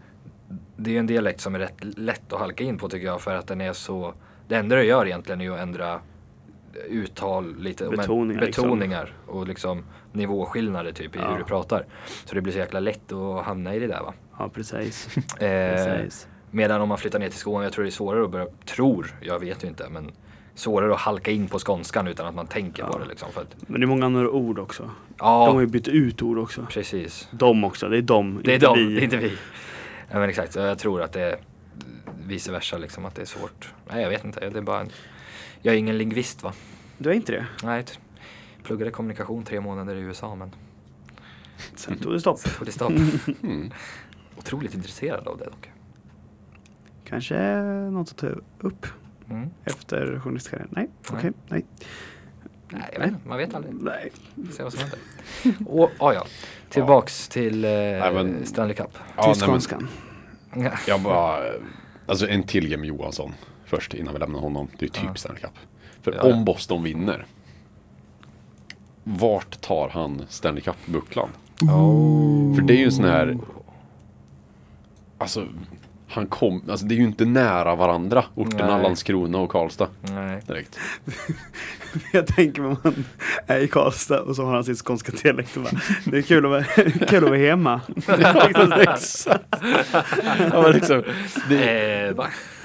[0.75, 3.35] Det är en dialekt som är rätt lätt att halka in på tycker jag för
[3.35, 4.13] att den är så.
[4.47, 5.99] Det enda det gör egentligen är att ändra
[6.89, 7.83] uttal lite.
[7.83, 8.63] men- Betoningar, liksom.
[8.63, 11.31] betoningar och liksom nivåskillnader typ i Ja.
[11.31, 11.85] hur du pratar.
[12.25, 14.13] Så det blir så jäkla lätt att hamna i det där va.
[14.37, 15.07] ja precis.
[15.17, 16.27] Eh, precis.
[16.51, 19.15] Medan om man flyttar ner till Skåne, jag tror det är svårare att börja, tror,
[19.21, 20.11] jag vet ju inte, men
[20.55, 22.99] svårare att halka in på skånskan utan att man tänker på Ja.
[23.03, 23.31] det liksom.
[23.31, 24.89] För att, Men det är många andra ord också.
[25.19, 26.67] ja, De har ju bytt ut ord också.
[26.69, 27.27] precis.
[27.31, 28.93] De också, det är de, Det är inte de, vi.
[28.95, 29.31] det är inte vi.
[30.11, 31.35] Ja, men exakt, jag tror att det är
[32.25, 33.73] vice versa liksom, att det är svårt.
[33.93, 34.89] Nej, jag vet inte, det är bara en,
[35.61, 36.53] jag är ingen lingvist va?
[36.97, 37.45] Du är inte det?
[37.63, 37.93] Nej, t-
[38.63, 40.51] pluggade kommunikation tre månader i USA men
[41.75, 42.41] Sen tog det stopp.
[42.57, 42.91] tog det stopp.
[43.43, 43.71] mm.
[44.37, 45.69] Otroligt intresserad av det dock.
[47.05, 47.37] Kanske
[47.91, 48.27] något att ta
[48.59, 48.85] upp
[49.29, 49.49] Mm.
[49.63, 50.69] efter journalistkarriären?
[50.71, 51.19] Nej, Nej.
[51.19, 51.65] okej, nej.
[52.69, 53.73] Nej, jag vet man vet aldrig.
[53.81, 54.11] Nej.
[54.51, 54.99] Se vad som händer.
[55.71, 56.25] Och, ah, ja.
[56.69, 58.97] Tillbaks till eh, men- Stanley Cup.
[59.17, 59.87] ja, Till nej, skånskan.
[60.55, 60.71] Ja.
[60.87, 61.43] Jag bara,
[62.05, 63.31] alltså en till Jimmy Johansson
[63.75, 64.67] först innan vi lämnar honom.
[64.79, 65.15] Det är typ Ja.
[65.15, 65.51] Stanley Cup.
[66.01, 66.21] För Ja.
[66.33, 67.25] om Boston vinner,
[69.03, 71.29] vart tar han Stanley Cup-bucklan?
[71.61, 72.55] Oh.
[72.55, 73.37] För det är ju en sån här,
[75.17, 75.47] alltså,
[76.11, 78.83] han kom, alltså det är ju inte nära varandra, orterna Nej.
[78.83, 80.41] Landskrona och Karlstad Nej.
[80.47, 80.79] direkt.
[82.13, 83.05] Jag tänker mig man
[83.47, 86.45] är i Karlstad och så har han sin skånska dialekt och bara, Det är kul
[86.45, 86.63] att vara,
[87.07, 87.81] kul att vara hemma.
[90.51, 91.03] Ja men liksom,
[91.49, 92.15] det, Eh,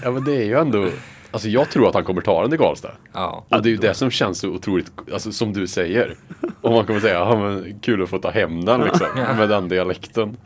[0.02, 0.88] ja, men det är ju ändå,
[1.30, 2.92] alltså jag tror att han kommer ta den till Karlstad.
[3.12, 3.44] Ja.
[3.48, 6.14] Och det är ju det som känns så otroligt, alltså som du säger.
[6.60, 9.06] Om man kommer säga, ja men kul att få ta hem den liksom,
[9.38, 10.36] med den dialekten.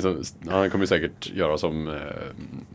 [0.00, 1.94] Som, han kommer säkert göra som eh,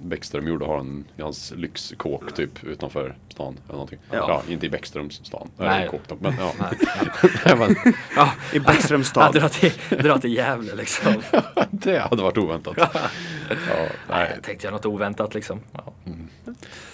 [0.04, 4.00] Bäckström gjorde, ha en i hans lyxkåk typ utanför stan eller någonting.
[4.12, 4.52] Ja, Ja.
[4.54, 5.68] inte i Bäckströms stan, Nej.
[5.82, 6.52] eller kåk då, men ja.
[6.60, 7.56] Nej.
[7.58, 7.76] Men,
[8.16, 9.42] Ja, I Bäckströms ja, stad.
[9.42, 11.14] dra till, dra till Gävle liksom.
[11.72, 12.74] det hade varit oväntat.
[12.78, 12.90] Ja,
[13.50, 15.60] Nej, nej, tänkte jag något oväntat liksom.
[15.72, 15.94] Ja.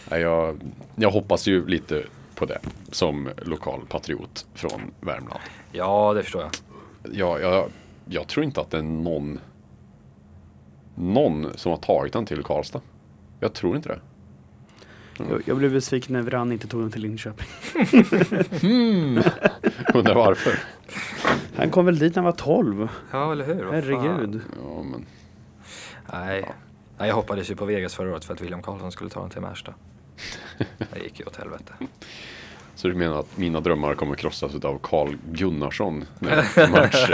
[0.10, 0.62] nej, jag,
[0.96, 2.04] jag hoppas ju lite
[2.36, 2.60] på det
[2.92, 5.40] som lokal patriot från Värmland.
[5.72, 6.52] ja, det förstår jag.
[7.16, 7.70] jag, jag,
[8.06, 9.40] jag tror inte att det är någon
[11.00, 12.82] någon som har tagit den till Karlstad.
[13.40, 14.00] Jag tror inte det.
[15.30, 17.48] Jag, jag blev besviken när Vran inte tog den till Linköping.
[19.94, 20.60] Undrar varför.
[21.56, 22.90] Han kom väl dit när han var 12?
[23.12, 23.72] Ja, eller hur?
[23.72, 24.42] Herregud.
[24.64, 25.06] Ja, men,
[26.14, 26.46] Nej.
[26.98, 29.30] Nej, jag hoppades ju på Vegas förra året för att William Karlsson skulle ta den
[29.30, 29.74] till Märsta.
[30.78, 31.74] Det gick ju åt helvete.
[32.76, 36.06] så du menar att mina drömmar kommer krossas av Carl Gunnarsson
[36.72, 37.10] match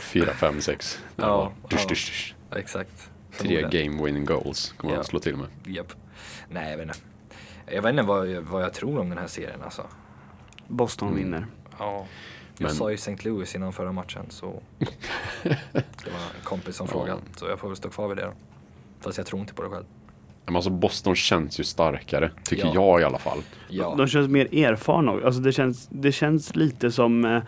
[0.00, 1.02] 4, 5, 6.
[1.16, 1.88] Ja, Dusch, ja.
[1.88, 2.33] dusch, dusch.
[2.33, 3.10] Ja, exakt.
[3.38, 4.98] Tre game winning goals kommer Ja.
[4.98, 5.46] han slå till med.
[5.66, 5.92] Japp.
[6.48, 6.98] Nej, jag vet inte.
[7.74, 9.82] Jag vet inte vad, jag- vad jag tror om den här serien alltså.
[10.68, 11.20] Boston Mm.
[11.24, 11.46] vinner.
[11.78, 12.06] Ja.
[12.58, 13.16] Jag Men- sa ju St.
[13.22, 14.62] Louis innan förra matchen så
[15.42, 15.56] det
[16.10, 16.92] var en kompis som Ja.
[16.92, 17.20] frågade.
[17.36, 18.32] Så jag får väl stå kvar vid det då.
[19.00, 19.84] Fast jag tror inte på det själv.
[20.46, 22.74] Men alltså Boston känns ju starkare, tycker Ja.
[22.74, 23.38] jag i alla fall.
[23.68, 25.12] Ja, De känns mer erfarna.
[25.12, 25.26] också.
[25.26, 27.42] Alltså det, känns, det känns lite som, eh,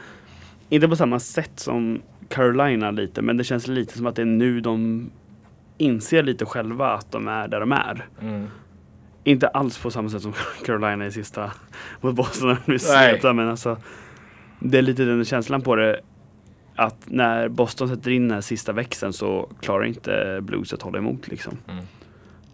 [0.68, 4.26] inte på samma sätt som Carolina lite, men det känns lite som att det är
[4.26, 5.10] nu de
[5.78, 8.06] inser lite själva att de är där de är.
[8.20, 8.46] mm.
[9.24, 10.32] Inte alls på samma sätt som
[10.64, 11.52] Carolina i sista
[12.00, 12.56] mot Boston
[13.22, 13.78] men alltså
[14.60, 16.00] det är lite den känslan på det
[16.76, 20.98] att när Boston sätter in den här sista växeln så klarar inte Blues att hålla
[20.98, 21.58] emot liksom.
[21.68, 21.84] Mm.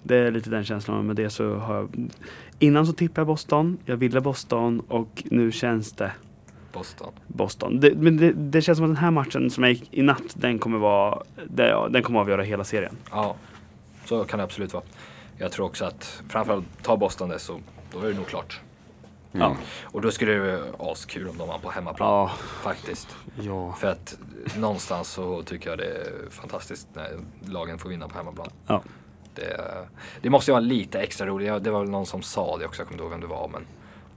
[0.02, 2.10] Det är lite den känslan med det så har jag
[2.58, 6.12] Innan så tippade jag Boston, jag ville Boston och nu känns det
[6.72, 7.12] Boston.
[7.26, 7.80] Boston.
[7.80, 10.34] Det, men det, det känns som att den här matchen som jag gick i natt,
[10.34, 12.96] den kommer vara, det, den kommer avgöra hela serien.
[13.10, 13.36] Ja,
[14.04, 14.84] så kan det absolut vara.
[15.38, 17.60] Jag tror också att framförallt tar Boston det så
[17.92, 18.60] då är det nog klart.
[19.32, 19.56] Ja.
[19.82, 22.08] Och då skulle det vara askul om de vann på hemmaplan.
[22.08, 22.30] Ja.
[22.62, 23.16] Faktiskt.
[23.40, 23.72] Ja.
[23.72, 24.18] För att
[24.56, 27.08] någonstans så tycker jag det är fantastiskt när
[27.50, 28.48] lagen får vinna på hemmaplan.
[28.66, 28.82] Ja.
[29.34, 29.56] Det,
[30.22, 31.64] det måste ju vara lite extra roligt.
[31.64, 33.48] Det var väl någon som sa det också, jag kommer inte ihåg vem det var.
[33.48, 33.66] Men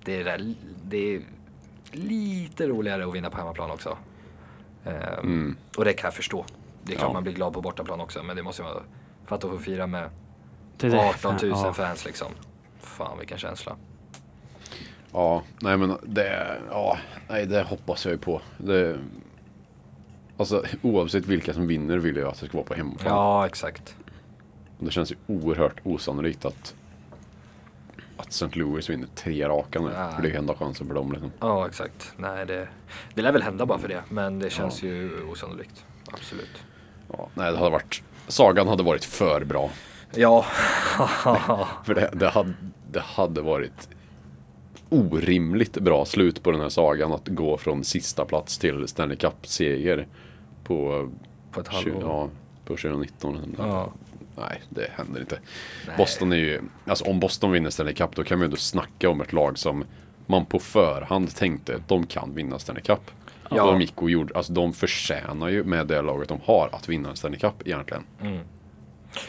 [0.04, 1.22] det är, där, det är
[1.96, 3.98] lite roligare att vinna på hemmaplan också.
[4.86, 5.58] Ehm, Mm.
[5.78, 6.46] Och det kan jag förstå.
[6.84, 7.14] Det är klart Ja.
[7.14, 8.24] man blir glad på bortaplan också.
[8.24, 8.84] Men det måste ju vara
[9.26, 10.10] för att få fira med
[10.78, 11.10] Det är det.
[11.10, 11.74] 18 000 Ja.
[11.74, 12.28] fans liksom.
[12.80, 13.76] Fan vilken känsla.
[15.12, 16.98] Ja, nej men det, ja,
[17.30, 18.42] nej det hoppas jag ju på.
[18.58, 19.00] Det,
[20.38, 23.14] alltså oavsett vilka som vinner vill jag att det ska vara på hemmaplan.
[23.14, 23.96] Ja, exakt.
[24.80, 26.76] Det känns ju oerhört osannolikt att
[28.18, 28.50] att St.
[28.54, 29.90] Louis vinner tre raka nu.
[29.98, 30.16] Nej.
[30.16, 31.32] För det är enda chansen för dem liksom.
[31.40, 32.14] Ja, exakt.
[32.18, 32.68] Nej, det,
[33.14, 34.04] det lär väl hända bara för det.
[34.10, 35.86] Men det känns ju osannolikt.
[36.12, 36.64] Absolut.
[37.12, 39.70] Ja, nej, det hade varit, sagan hade varit för bra.
[40.16, 40.46] Ja.
[41.86, 42.54] För det, det, hade,
[42.92, 43.90] det hade varit
[44.90, 50.08] orimligt bra slut på den här sagan att gå från sista plats till Stanley Cup-seger
[50.64, 51.10] på,
[51.52, 52.02] På ett halvår.
[52.02, 52.30] ja,
[52.66, 53.56] på 2019.
[53.58, 53.90] Ja.
[54.38, 55.40] Nej, det händer inte.
[55.88, 55.98] Nej.
[55.98, 59.22] Boston är ju, alltså om Boston vinner Stanley Cup då kan vi ändå snacka om
[59.22, 59.86] ett lag som
[60.26, 63.00] man på förhand tänkte att de kan vinna Stanley Cup.
[63.50, 63.56] Ja.
[63.58, 63.66] Ja.
[63.66, 67.10] De gick och gjorde, alltså de förtjänar ju med det laget de har att vinna
[67.10, 68.04] en Stanley Cup egentligen.
[68.22, 68.38] Mm.
[68.38, 68.44] Ja,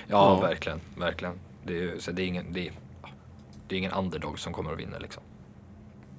[0.09, 0.41] Ja.
[0.41, 0.81] verkligen.
[0.99, 1.35] Verkligen.
[1.65, 2.73] Det är, ju- så det är, ingen, det, är,
[3.69, 5.23] det är ingen underdog som kommer att vinna liksom.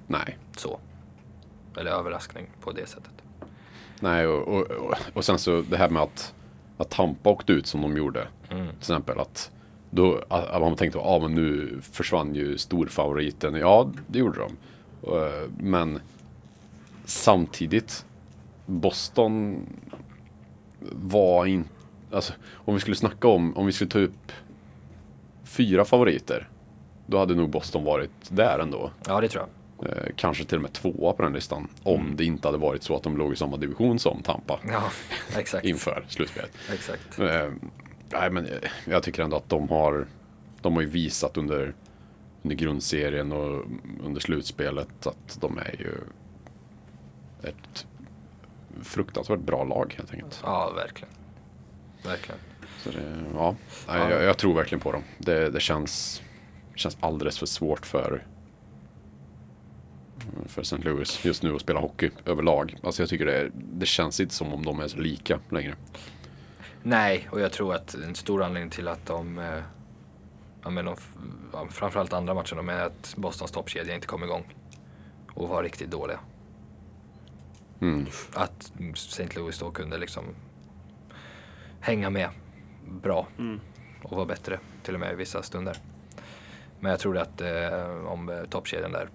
[0.06, 0.38] Nej.
[0.56, 0.80] Så.
[1.76, 3.10] Eller överraskning på det sättet.
[4.00, 6.34] Nej, och, och, och, och sen så det här med att,
[6.78, 8.28] att Tampa åkte ut som de gjorde.
[8.50, 8.66] Mm.
[8.68, 9.50] Till exempel att
[9.90, 13.54] då, att man tänkte att ah, men nu försvann ju storfavoriten.
[13.54, 14.56] Ja, det gjorde de.
[15.12, 16.00] Eh, Men
[17.04, 18.04] samtidigt,
[18.66, 19.66] Boston
[20.92, 21.70] var inte...
[22.12, 24.32] Alltså, om vi skulle snacka om, om vi skulle ta upp
[25.44, 26.48] fyra favoriter.
[27.06, 28.90] Då hade nog Boston varit där ändå.
[29.06, 29.48] Ja, det tror jag.
[29.86, 31.68] Eh, kanske till och med tvåa på den listan.
[31.82, 34.82] Om det inte hade varit så att de låg i samma division som Tampa Ja,
[35.38, 35.64] exakt.
[35.66, 36.50] inför slutspelet.
[36.72, 37.18] Exakt.
[37.18, 37.52] Eh,
[38.12, 40.06] nej, men jag, jag tycker ändå att de har,
[40.60, 41.74] de har ju visat under,
[42.42, 43.64] under grundserien och
[44.04, 45.94] under slutspelet att de är ju
[47.48, 47.86] ett
[48.82, 50.40] fruktansvärt bra lag helt enkelt.
[50.42, 51.14] Ja, verkligen.
[52.04, 52.40] Verkligen.
[52.78, 53.56] Så det, ja,
[53.88, 55.02] nej, jag, jag tror verkligen på dem.
[55.18, 56.22] Det, det känns,
[56.74, 58.26] känns alldeles för svårt för
[60.46, 60.76] för St.
[60.76, 62.76] Louis just nu att spela hockey överlag.
[62.82, 65.74] Alltså jag tycker det, det känns inte som om de är så lika längre.
[66.82, 69.62] Nej, och jag tror att en stor anledning till att de, eh,
[70.64, 70.96] ja, men de
[71.52, 74.54] ja, framförallt andra matchen, är att Bostons toppkedja inte kom igång.
[75.34, 76.20] Och var riktigt dåliga.
[77.80, 78.06] Mm.
[78.34, 79.28] Att St.
[79.36, 80.24] Louis då kunde liksom
[81.80, 82.28] hänga med
[83.02, 83.60] bra Mm.
[84.02, 85.76] och vara bättre till och med i vissa stunder.
[86.80, 89.08] Men jag tror att eh, om eh, toppkedjan där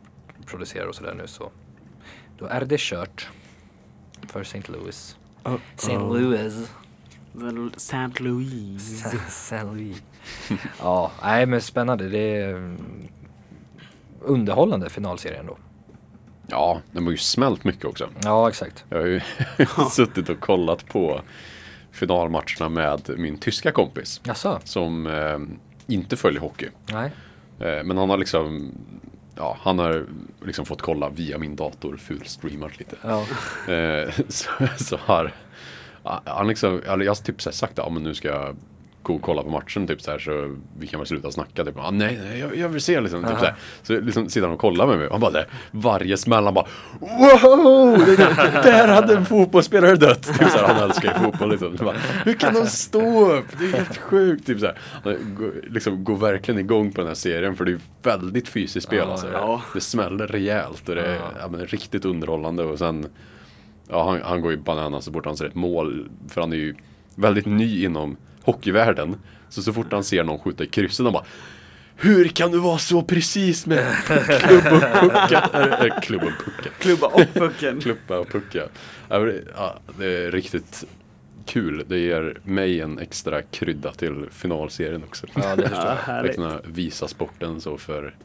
[0.43, 1.51] producerar och sådär nu så
[2.37, 3.29] då är det kört
[4.27, 4.61] för St.
[4.67, 5.17] Louis.
[5.43, 5.97] Oh, St.
[5.97, 6.69] Louis.
[7.75, 8.09] St.
[8.19, 9.05] Louis.
[9.27, 9.63] St.
[9.63, 10.03] Louis.
[10.79, 12.09] ja, nej men spännande.
[12.09, 13.07] Det är mm,
[14.21, 15.57] underhållande finalserien då.
[16.47, 18.09] Ja, de har ju smält mycket också.
[18.23, 18.85] Ja, exakt.
[18.89, 19.21] Jag har ju
[19.91, 21.21] suttit och kollat på
[21.91, 24.59] finalmatcherna med min tyska kompis Jaså?
[24.63, 25.39] som eh,
[25.87, 26.69] inte följer hockey.
[26.91, 27.11] Nej.
[27.59, 28.71] Eh, men han har liksom
[29.35, 30.05] Ja, han har
[30.45, 32.95] liksom fått kolla via min dator fullstreamat lite.
[33.01, 33.25] Ja.
[33.73, 35.31] Eh, så, så har
[36.25, 38.55] han liksom, jag har typ sagt att ja, men nu ska jag
[39.03, 41.77] kolla på matchen typ så här så vi kan väl sluta snacka typ.
[41.77, 43.23] Ah, nej, nej jag, jag vill se liksom.
[43.23, 43.55] Typ, så, här.
[43.83, 45.07] så liksom sitter han och kollar med mig.
[45.11, 46.65] Han bara där, varje smäll han bara
[46.99, 48.05] Wow!
[48.05, 50.23] Det där, där hade en fotbollsspelare dött.
[50.23, 51.77] Typ så här, han älskar ju fotboll liksom.
[51.77, 51.95] Så bara,
[52.25, 53.45] Hur kan de stå upp?
[53.59, 54.47] Det är helt sjukt.
[54.47, 55.17] Typ så här.
[55.69, 59.31] Liksom, går verkligen igång på den här serien för det är väldigt fysiskt spel alltså.
[59.31, 59.61] ja.
[59.73, 63.07] Det smäller rejält och det är ja, men, riktigt underhållande och sen
[63.89, 66.09] Ja, han, han går ju bananas så fort han ser ett mål.
[66.27, 66.75] För han är ju
[67.15, 69.15] väldigt ny inom hockeyvärlden.
[69.49, 71.25] Så så fort han ser någon skjuta i krysset, han bara
[71.95, 75.49] Hur kan du vara så precis med klubb och pucka?
[75.53, 76.69] Äh, äh, klubb och pucka.
[76.79, 77.81] Klubba och pucken.
[77.81, 78.63] Klubba och pucka.
[79.09, 79.19] Ja,
[79.97, 80.83] det- är riktigt
[81.45, 81.83] kul.
[81.87, 85.27] Det ger mig en extra krydda till finalserien också.
[85.35, 86.29] Ja, det förstår Ja, jag.
[86.29, 88.15] Att kunna visa sporten så för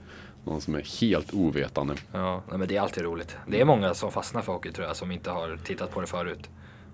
[0.45, 1.95] någon som är helt ovetande.
[2.13, 3.37] Ja, men det är alltid roligt.
[3.47, 6.07] Det är många som fastnar för hockey tror jag, som inte har tittat på det
[6.07, 6.49] förut.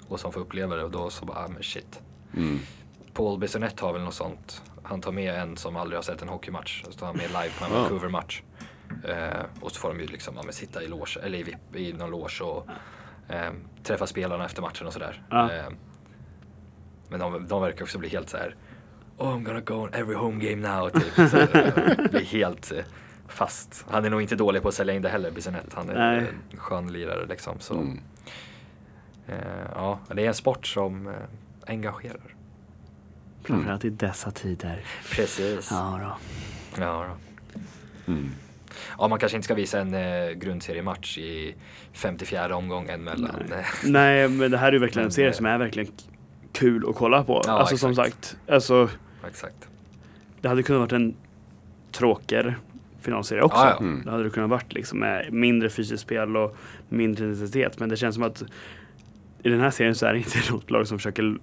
[0.09, 2.01] Och som får uppleva det och då så bara, ah, men shit.
[2.37, 2.59] Mm.
[3.15, 4.63] Paul Bissonette har väl något sånt.
[4.83, 6.83] Han tar med en som aldrig har sett en hockeymatch.
[6.85, 7.73] Så tar han med live på en.
[7.73, 8.43] Vancouver-match.
[9.05, 11.93] Eh, och så får de ju liksom ja, sitta i, loge, eller i, VIP, i
[11.93, 12.67] någon loge och
[13.29, 13.53] eh,
[13.83, 15.23] träffa spelarna efter matchen och sådär.
[15.31, 15.53] Ja.
[15.53, 15.65] Eh,
[17.09, 18.57] men de, de verkar också bli helt så här.
[19.19, 20.89] Oh, I'm gonna go on every home game now.
[20.89, 21.31] Typ.
[21.31, 22.85] Så, eh, blir helt eh,
[23.29, 23.85] fast.
[23.91, 25.77] Han är nog inte dålig på att sälja in det heller, Bissonette.
[25.77, 26.19] Han är Nej.
[26.51, 27.61] en skön lirare liksom.
[27.61, 28.01] Så, Mm.
[29.27, 29.37] eh,
[29.75, 31.15] ja, det är en sport som
[31.67, 32.35] engagerar.
[33.45, 34.85] Framförallt i dessa tider.
[35.11, 35.69] Precis.
[35.71, 36.17] Ja då.
[36.83, 37.17] Ja, då.
[38.13, 38.31] Mm.
[38.99, 41.55] ja, man kanske inte ska visa en eh, grundseriematch i
[41.93, 43.31] 54 omgången mellan...
[43.49, 43.59] Nej.
[43.59, 45.93] eh, Nej, men det här är ju verkligen en serie eh, som är verkligen
[46.53, 47.43] kul att kolla på.
[47.47, 48.25] Ja, alltså som exakt.
[48.25, 48.89] sagt, alltså,
[49.29, 49.69] exakt.
[50.41, 51.17] det hade kunnat varit en
[51.93, 52.55] tråkigare
[53.01, 53.59] finalserie också.
[53.59, 53.79] Ja, ja.
[53.79, 54.03] Mm.
[54.05, 56.57] Det hade det kunnat varit liksom med mindre fysiskt spel och
[56.89, 57.79] mindre intensitet.
[57.81, 58.43] Men det känns som att
[59.43, 61.39] i den här serien så är det inte något lag som försöker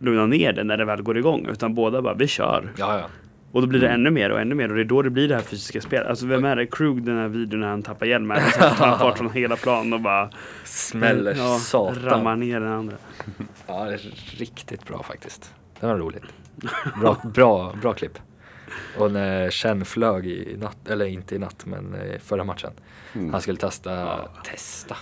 [0.00, 1.46] lugna ner det när det väl går igång.
[1.50, 2.72] Utan båda bara, vi kör.
[2.76, 3.04] Ja, ja.
[3.52, 4.00] Och då blir det Mm.
[4.00, 6.06] ännu mer och ännu mer och det är då det blir det här fysiska spelet.
[6.06, 6.66] Alltså vem är det?
[6.66, 8.40] Krug den här videon när han tappar hjälmen.
[8.52, 10.30] Sen tar han fart från hela planen och bara
[10.64, 12.02] Smäller ja, satan.
[12.04, 12.96] rammar ner den andra.
[13.66, 13.98] Ja, det är
[14.38, 15.54] riktigt bra faktiskt.
[15.80, 16.22] Det var roligt.
[17.00, 18.18] Bra, bra, bra klipp.
[18.98, 22.70] Och när Chen flög i natt, eller inte i natt, men eh, förra matchen.
[23.14, 23.32] Mm.
[23.32, 24.96] Han skulle testa, testa,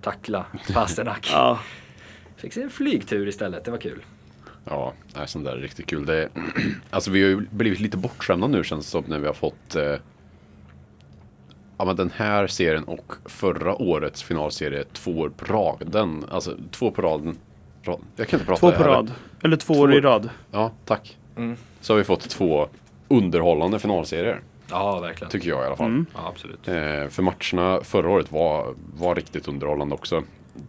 [0.00, 1.28] tackla Pasternak.
[1.32, 1.58] Ja,
[2.36, 4.02] Fick sig en flygtur istället, det var kul.
[4.70, 6.06] Ja, det är sånt där är riktigt kul.
[6.06, 6.28] Det,
[6.90, 9.74] alltså vi har ju blivit lite bortskämda nu känns det som när vi har fått
[9.76, 9.94] eh,
[11.78, 16.24] Ja men den här serien och förra årets finalserie två år på raden.
[16.30, 17.36] Alltså två på raden.
[17.82, 18.00] Rad.
[18.16, 19.12] Jag kan inte prata två på rad.
[19.42, 20.30] Eller två, Två- år i rad.
[20.50, 21.18] Ja, tack.
[21.36, 21.56] Mm.
[21.80, 22.68] Så har vi fått två
[23.08, 24.40] underhållande finalserier.
[24.70, 25.30] Ja, verkligen.
[25.30, 25.86] Tycker jag i alla fall.
[25.86, 26.06] Mm.
[26.14, 26.68] Ja, absolut.
[26.68, 30.22] Eh, för matcherna förra året var, var riktigt underhållande också.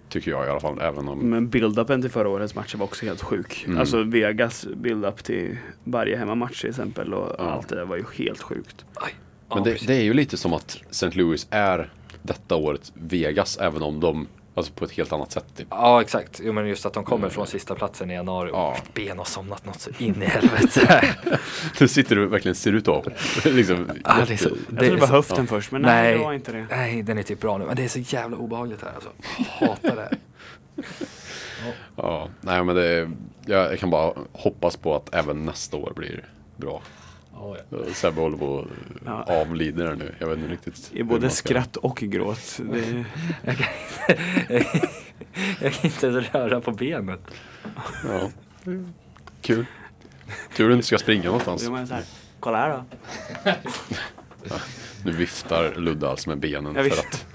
[0.10, 0.80] Tycker jag i alla fall.
[0.82, 1.20] Även om...
[1.20, 3.64] Men build-upen till förra årets matcher var också helt sjuk.
[3.68, 3.80] Mm.
[3.80, 7.44] Alltså Vegas build-up till varje hemmamatch till exempel och Ja.
[7.52, 8.86] allt det där var ju helt sjukt.
[8.94, 9.14] Aj.
[9.50, 11.10] Men Ja, det, det är ju lite som att St.
[11.12, 11.90] Louis är
[12.22, 13.58] detta året Vegas.
[13.58, 14.28] Även om de,
[14.58, 15.46] alltså på ett helt annat sätt.
[15.56, 15.68] Typ.
[15.70, 16.42] Ja, exakt.
[16.44, 18.76] Jo, men just att de kommer från sista platsen i januari och Ja.
[18.86, 21.16] mitt ben har somnat något så in i helvete.
[21.80, 23.06] Nu sitter du verkligen ser ut att
[23.46, 26.18] liksom, Ja, det är så- jätte- Jag trodde det var höften först men nej, Nej.
[26.18, 26.68] det var inte det.
[26.70, 27.66] Nej, den är typ bra nu.
[27.66, 29.10] Men det är så jävla obehagligt här alltså.
[29.60, 30.02] Jag hatar det.
[30.02, 30.18] här.
[31.96, 33.12] Ja, nej men det,
[33.46, 36.26] jag, jag kan bara hoppas på att även nästa år blir
[36.58, 36.82] bra.
[37.40, 37.78] Ja, ja.
[37.94, 38.68] Sebbe håller på
[39.06, 39.12] Ja.
[39.24, 40.16] att avlider här nu.
[40.20, 40.92] Jag vet inte riktigt.
[40.94, 42.60] I både skratt och gråt.
[42.72, 43.06] Det,
[45.62, 47.22] Jag kan inte ens röra på benet.
[48.08, 48.32] Ja.
[49.42, 49.66] Kul.
[50.56, 51.68] Tur du inte ska springa någonstans.
[51.68, 52.04] var så här,
[52.40, 52.84] kolla här då.
[55.06, 57.26] Nu viftar Ludde alltså med benen Ja, för att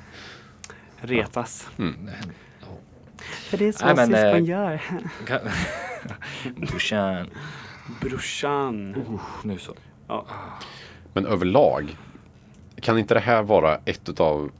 [1.00, 1.68] Retas.
[1.78, 2.10] mm.
[3.22, 4.82] För det är så Nej, men, syskon eh, gör.
[6.60, 7.26] Brorsan.
[8.00, 8.94] Brorsan.
[8.94, 9.74] Uh, nu så.
[10.12, 10.24] Ja.
[11.12, 11.96] Men överlag
[12.80, 14.50] kan inte det här vara ett av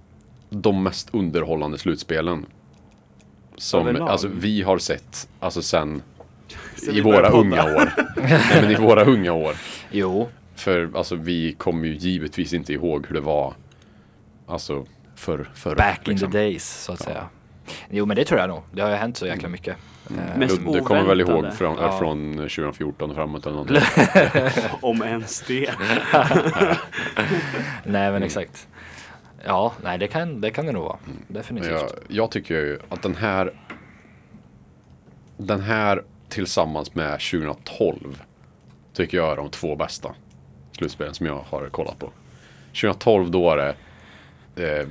[0.50, 2.46] de mest underhållande slutspelen?
[3.56, 4.08] Som Överlag?
[4.08, 6.02] alltså, vi har sett alltså sen
[6.76, 7.40] Sen i våra podda.
[7.40, 7.92] unga år.
[8.16, 9.56] Nej, men i våra unga år.
[9.90, 13.54] Jo, För alltså vi kommer ju givetvis inte ihåg hur det var
[14.46, 16.32] Alltså för, förr back in liksom.
[16.32, 17.28] the days så att säga.
[17.90, 18.62] Jo men det tror jag nog.
[18.72, 19.76] Det har ju hänt så jäkla mycket.
[20.10, 21.98] Eh, Mest Du, du kommer väl ihåg från, Ja.
[21.98, 23.78] från 2014 och framåt eller någonting?
[24.80, 25.70] Om ens det.
[27.84, 28.68] Nej men exakt.
[29.44, 30.96] Ja, nej det kan det, kan det nog vara.
[31.04, 31.70] Men Definitivt.
[31.72, 33.52] jag, jag tycker ju att den här
[35.36, 38.22] Den här tillsammans med 2012
[38.94, 40.14] Tycker jag är de två bästa
[40.78, 42.10] Slutspelen som jag har kollat på
[42.66, 43.74] 2012 då var det
[44.80, 44.86] eh,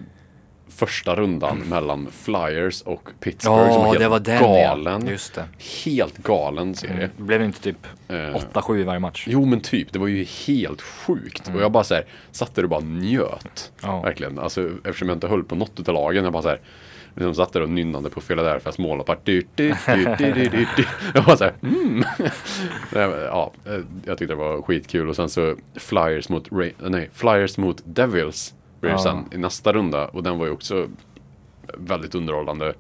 [0.76, 5.02] första rundan mellan Flyers och Pittsburgh som Ja, var det helt var den galen.
[5.06, 5.12] ja.
[5.12, 5.46] Just det.
[5.86, 7.10] Helt galen serie.
[7.18, 8.16] Det blev inte typ Eh,
[8.54, 9.24] 8-7 i varje match.
[9.28, 11.52] Jo men typ, det var ju helt sjukt.
[11.56, 13.72] Och jag bara så här, satt där och bara njöt.
[13.82, 14.02] Ja.
[14.02, 14.40] Verkligen.
[14.40, 16.24] Alltså eftersom jag inte höll på något utav lagen.
[16.24, 16.60] Jag bara så här,
[17.16, 20.34] liksom satt där och nynnade på Philadelphias mål och bara du, du, du, du, du,
[20.34, 20.86] du, du.
[21.14, 22.04] Jag var så här, mm.
[23.26, 25.10] Ja, eh, jag tyckte det var skitkul.
[25.10, 28.98] Och sen så Flyers mot, Ra- nej, Flyers mot Devils det Ja.
[28.98, 30.08] sen i nästa runda.
[30.08, 30.88] Och den var ju också
[31.78, 32.74] väldigt underhållande.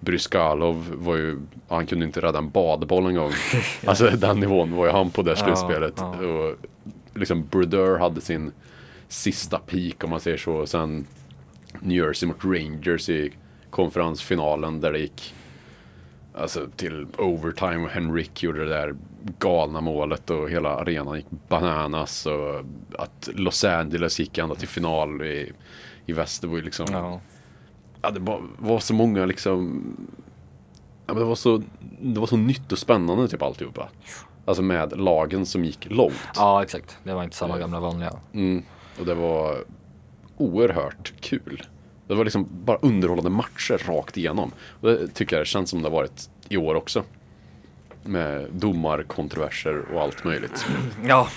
[0.00, 1.38] Bryskalov var ju,
[1.68, 3.30] han kunde inte rädda en badboll en gång.
[3.86, 5.94] Alltså den nivån var ju han på det slutspelet.
[5.96, 6.16] ja.
[6.26, 6.56] Och
[7.14, 8.52] liksom Brodeur hade sin
[9.08, 10.52] sista peak om man säger så.
[10.52, 11.06] Och sen
[11.80, 13.32] New Jersey mot Rangers i
[13.70, 15.34] konferensfinalen där det gick
[16.34, 18.94] alltså till overtime och Henrik gjorde det där
[19.38, 22.64] galna målet och hela arenan gick bananas och
[22.98, 25.52] att Los Angeles gick ända till final i,
[26.06, 26.42] i väst.
[26.42, 27.20] Det var ju liksom Ja.
[28.02, 29.82] ja, det var, var så många liksom
[31.06, 31.62] ja, men det, var så,
[32.00, 33.88] det var så nytt och spännande typ alltihopa.
[34.44, 36.14] Alltså med lagen som gick långt.
[36.36, 36.98] ja, exakt.
[37.04, 37.60] Det var inte samma Eh.
[37.60, 38.12] gamla vanliga.
[38.32, 38.62] Mm,
[39.00, 39.64] och det var
[40.36, 41.62] oerhört kul.
[42.12, 44.52] Det var liksom bara underhållande matcher rakt igenom.
[44.80, 47.04] Och det tycker jag känns som det har varit i år också.
[48.02, 50.66] Med domarkontroverser och allt möjligt.
[51.04, 51.28] Ja,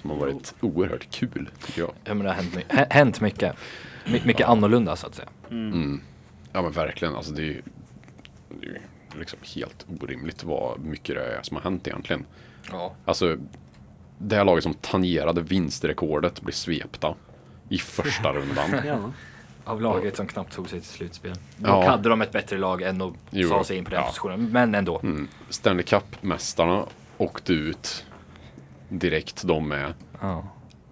[0.00, 1.92] Som har varit oerhört kul tycker jag.
[2.04, 2.56] ja men det har hänt,
[2.92, 3.56] hänt mycket.
[4.06, 5.28] My, mycket annorlunda så att säga.
[5.50, 6.00] Mm.
[6.52, 7.62] Ja men verkligen, alltså det är ju
[8.60, 8.78] det är ju
[9.18, 12.24] liksom helt orimligt vad mycket det är som har hänt egentligen.
[12.70, 12.94] Ja.
[13.04, 13.36] Alltså
[14.18, 17.14] det här laget som tangerade vinstrekordet blir svepta
[17.68, 18.86] i första rundan.
[18.86, 19.12] Ja.
[19.68, 21.32] Av laget som knappt tog sig till slutspel.
[21.56, 21.68] Ja.
[21.68, 24.06] Dock hade de ett bättre lag än att Jo, ta sig in på den ja.
[24.06, 24.52] positionen.
[24.52, 25.00] Men ändå.
[25.02, 25.28] Mm.
[25.48, 28.06] Stanley Cup-mästarna åkte ut
[28.88, 29.94] direkt de med.
[30.20, 30.48] Ja.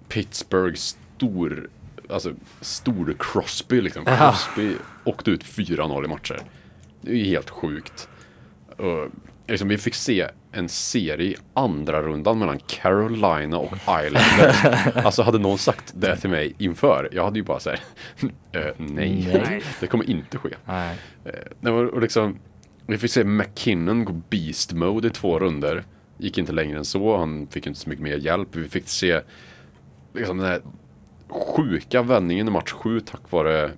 [0.09, 1.69] Pittsburgh stor,
[2.11, 4.03] alltså stor Crosby liksom.
[4.07, 4.17] Ja.
[4.17, 6.41] Crosby åkte ut 4-0 i matcher.
[7.01, 8.09] Det är ju helt sjukt.
[8.77, 9.09] Och,
[9.47, 14.65] liksom, vi fick se en serie i andra rundan mellan Carolina och Islanders.
[15.05, 17.81] alltså hade någon sagt det till mig inför, jag hade ju bara såhär,
[18.53, 19.63] eh, nej, Nej.
[19.81, 20.51] det kommer inte ske.
[20.65, 20.97] Nej.
[21.25, 22.39] Eh, det var, och liksom,
[22.87, 25.85] vi fick se McKinnon gå beast mode i två runder.
[26.19, 28.49] Gick inte längre än så, han fick inte så mycket mer hjälp.
[28.53, 29.21] Vi fick se
[30.15, 30.61] liksom den här
[31.29, 33.71] sjuka vändningen i match sju tack vare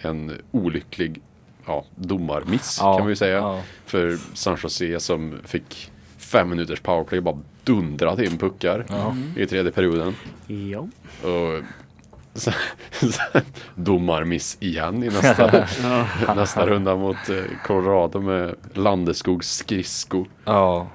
[0.00, 1.20] en olycklig
[1.66, 3.36] ja, domarmiss Ja, kan man ju säga.
[3.36, 3.62] ja.
[3.86, 5.92] För San Jose som fick
[6.28, 9.16] fem minuters powerplay och bara dundrat in puckar Ja.
[9.36, 10.14] i tredje perioden.
[10.46, 10.78] Ja.
[11.28, 11.62] Och
[12.40, 12.52] sen,
[13.10, 13.42] sen
[13.74, 15.66] domarmiss igen i nästa,
[16.34, 20.24] nästa runda mot eh, Colorado med Landeskogs skridsko.
[20.44, 20.88] Ja.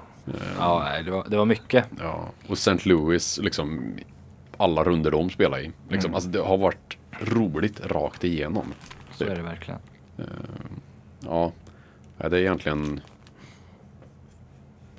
[0.58, 1.84] Ja, nej, det var, det var mycket.
[2.00, 2.88] Ja, och St.
[2.88, 3.94] Louis, liksom
[4.56, 5.72] alla runder de spelar i.
[5.88, 6.14] Liksom, Mm.
[6.14, 8.74] Alltså det har varit roligt rakt igenom.
[9.14, 9.80] Så är det verkligen.
[11.20, 11.52] Ja,
[12.18, 13.00] ja, det är egentligen...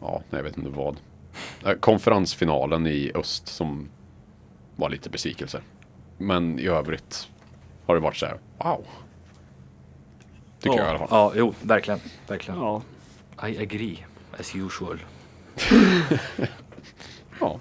[0.02, 0.98] Ja, nej, jag vet inte vad.
[1.66, 3.90] Eh, Konferensfinalen i öst som
[4.76, 5.62] var lite besvikelse.
[6.18, 7.30] Men i övrigt
[7.86, 8.86] har det varit så här, wow.
[10.60, 11.08] Tycker jag i alla fall.
[11.12, 12.00] Ja, jo, verkligen.
[12.28, 12.60] Verkligen.
[12.60, 12.82] Ja.
[13.48, 14.06] I agree.
[14.40, 15.00] As usual.
[17.40, 17.60] Ja.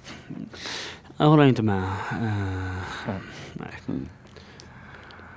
[1.17, 1.83] Jag håller inte med.
[1.83, 3.15] Eh,
[3.53, 3.71] nej.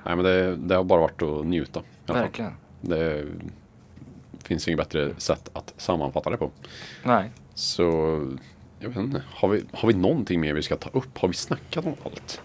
[0.05, 1.79] Nej, men det, det har bara varit att njuta.
[1.79, 2.23] i alla fall.
[2.23, 2.53] Verkligen.
[2.81, 3.25] Det
[4.47, 6.51] finns inget bättre sätt att sammanfatta det på.
[7.03, 7.31] Nej.
[7.53, 7.83] Så,
[8.79, 9.23] jag vet inte.
[9.33, 11.17] Har vi, har vi någonting mer vi ska ta upp?
[11.17, 12.41] Har vi snackat om allt?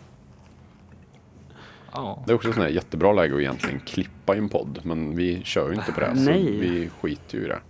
[1.92, 2.22] Ja.
[2.26, 4.80] Det är också ett sånt här jättebra läge att egentligen klippa i en podd.
[4.82, 6.16] Men vi kör ju inte på det.
[6.16, 6.59] Så Nej.
[6.61, 7.61] vi skiter ju i det.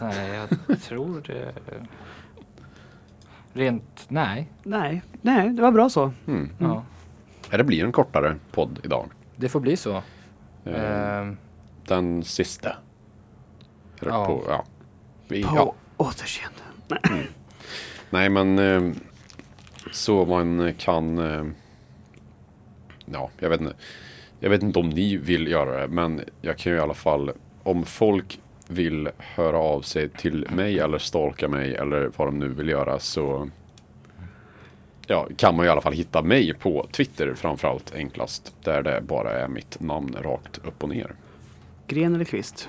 [0.00, 1.52] Nej, jag tror det.
[3.52, 4.48] Rent, nej.
[4.62, 5.02] nej.
[5.22, 6.12] Nej, det var bra så.
[6.26, 6.50] Mm.
[6.58, 6.84] Ja.
[7.50, 9.06] Ja, Det blir en kortare podd idag.
[9.36, 10.02] Det får bli så.
[10.64, 11.36] Eh, Ehm,
[11.86, 12.76] Den sista.
[14.02, 14.26] Eller Ja.
[14.26, 14.64] På, ja.
[15.28, 15.74] Vi, På ja.
[15.96, 16.58] återseende.
[16.88, 17.26] Nej.
[18.10, 18.92] Nej men eh,
[19.92, 21.44] så man kan eh,
[23.06, 23.74] Ja, jag vet inte.
[24.40, 27.30] Jag vet inte om ni vill göra det men jag kan ju i alla fall
[27.62, 32.48] om folk vill höra av sig till mig eller stalka mig eller vad de nu
[32.48, 33.50] vill göra så
[35.06, 38.54] Ja, kan man i alla fall hitta mig på Twitter framförallt enklast.
[38.64, 41.14] Där det bara är mitt namn rakt upp och ner.
[41.86, 42.68] Gren eller kvist?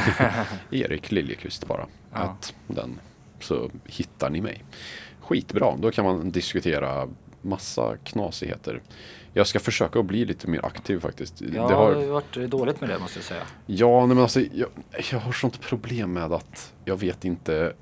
[0.70, 1.86] Erik Liljekvist bara.
[2.12, 2.18] Ja.
[2.18, 3.00] Att den.
[3.40, 4.64] Så hittar ni mig.
[5.20, 7.08] Skitbra, då kan man diskutera
[7.42, 8.82] massa knasigheter.
[9.32, 11.40] Jag ska försöka att bli lite mer aktiv faktiskt.
[11.40, 13.42] ja, det har varit dåligt med det måste jag säga.
[13.66, 14.68] ja, nej, men alltså, jag,
[15.12, 17.72] jag har sånt problem med att jag vet inte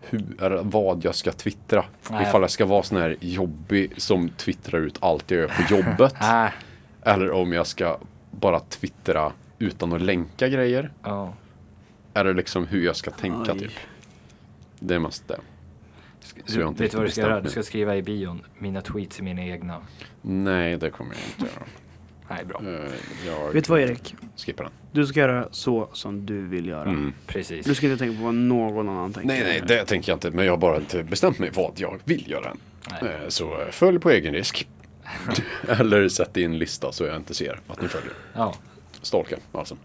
[0.00, 1.84] hur, vad jag ska twittra.
[2.10, 2.22] Nej.
[2.22, 6.14] Ifall jag ska vara sån här jobbig som twittrar ut allt jag gör på jobbet.
[7.02, 7.98] Eller om jag ska
[8.40, 10.90] bara twittra utan att länka grejer.
[11.02, 11.34] Ja.
[12.14, 13.58] Eller liksom hur jag ska tänka Oj.
[13.58, 13.72] typ.
[14.80, 15.38] Det är mest det.
[16.46, 17.40] Så jag har inte Vet du vad du ska göra?
[17.40, 19.76] Du ska skriva i bion, mina tweets är mina egna.
[20.22, 21.66] Nej, det kommer jag inte göra.
[22.28, 22.60] Nej, bra.
[22.64, 22.90] Eh,
[23.26, 24.14] Jag Vet du vad Erik?
[24.36, 24.72] skippar den.
[24.92, 26.88] Du ska göra så som du vill göra.
[26.88, 27.12] Mm.
[27.26, 27.66] Precis.
[27.66, 29.28] Du ska inte tänka på vad någon annan tänker.
[29.28, 30.30] Nej, nej, det tänker jag inte.
[30.30, 32.58] Men jag har bara inte bestämt mig vad jag vill göra än.
[32.90, 33.10] Nej.
[33.22, 34.68] Eh, Så eh, följ på egen risk.
[35.68, 38.12] Eller sätt i en lista så jag inte ser att ni följer.
[38.34, 38.54] Ja.
[39.02, 39.76] Stalka alltså.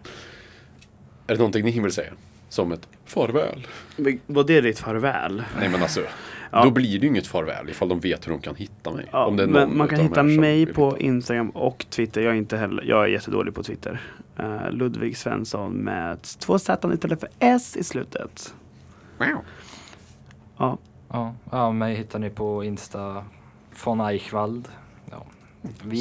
[1.28, 2.12] Är det någonting ni vill säga?
[2.50, 3.68] Som ett farväl?
[3.96, 5.44] Men Var det ditt farväl?
[5.60, 6.02] Nej men alltså.
[6.52, 6.64] Ja.
[6.64, 9.06] Då blir det ju inget farväl ifall de vet hur de kan hitta mig.
[9.12, 11.00] Ja, Om det är men man kan hitta mig på hitta.
[11.00, 12.22] Instagram och Twitter.
[12.22, 14.02] Jag är inte heller, jag är jättedålig på Twitter.
[14.40, 18.54] Uh, Ludvig Svensson med två Z istället för S i slutet.
[19.18, 19.28] Wow.
[20.58, 20.78] Ja,
[21.10, 23.26] Ja, ja mig hittar ni på Insta
[23.84, 24.68] von Eichwald.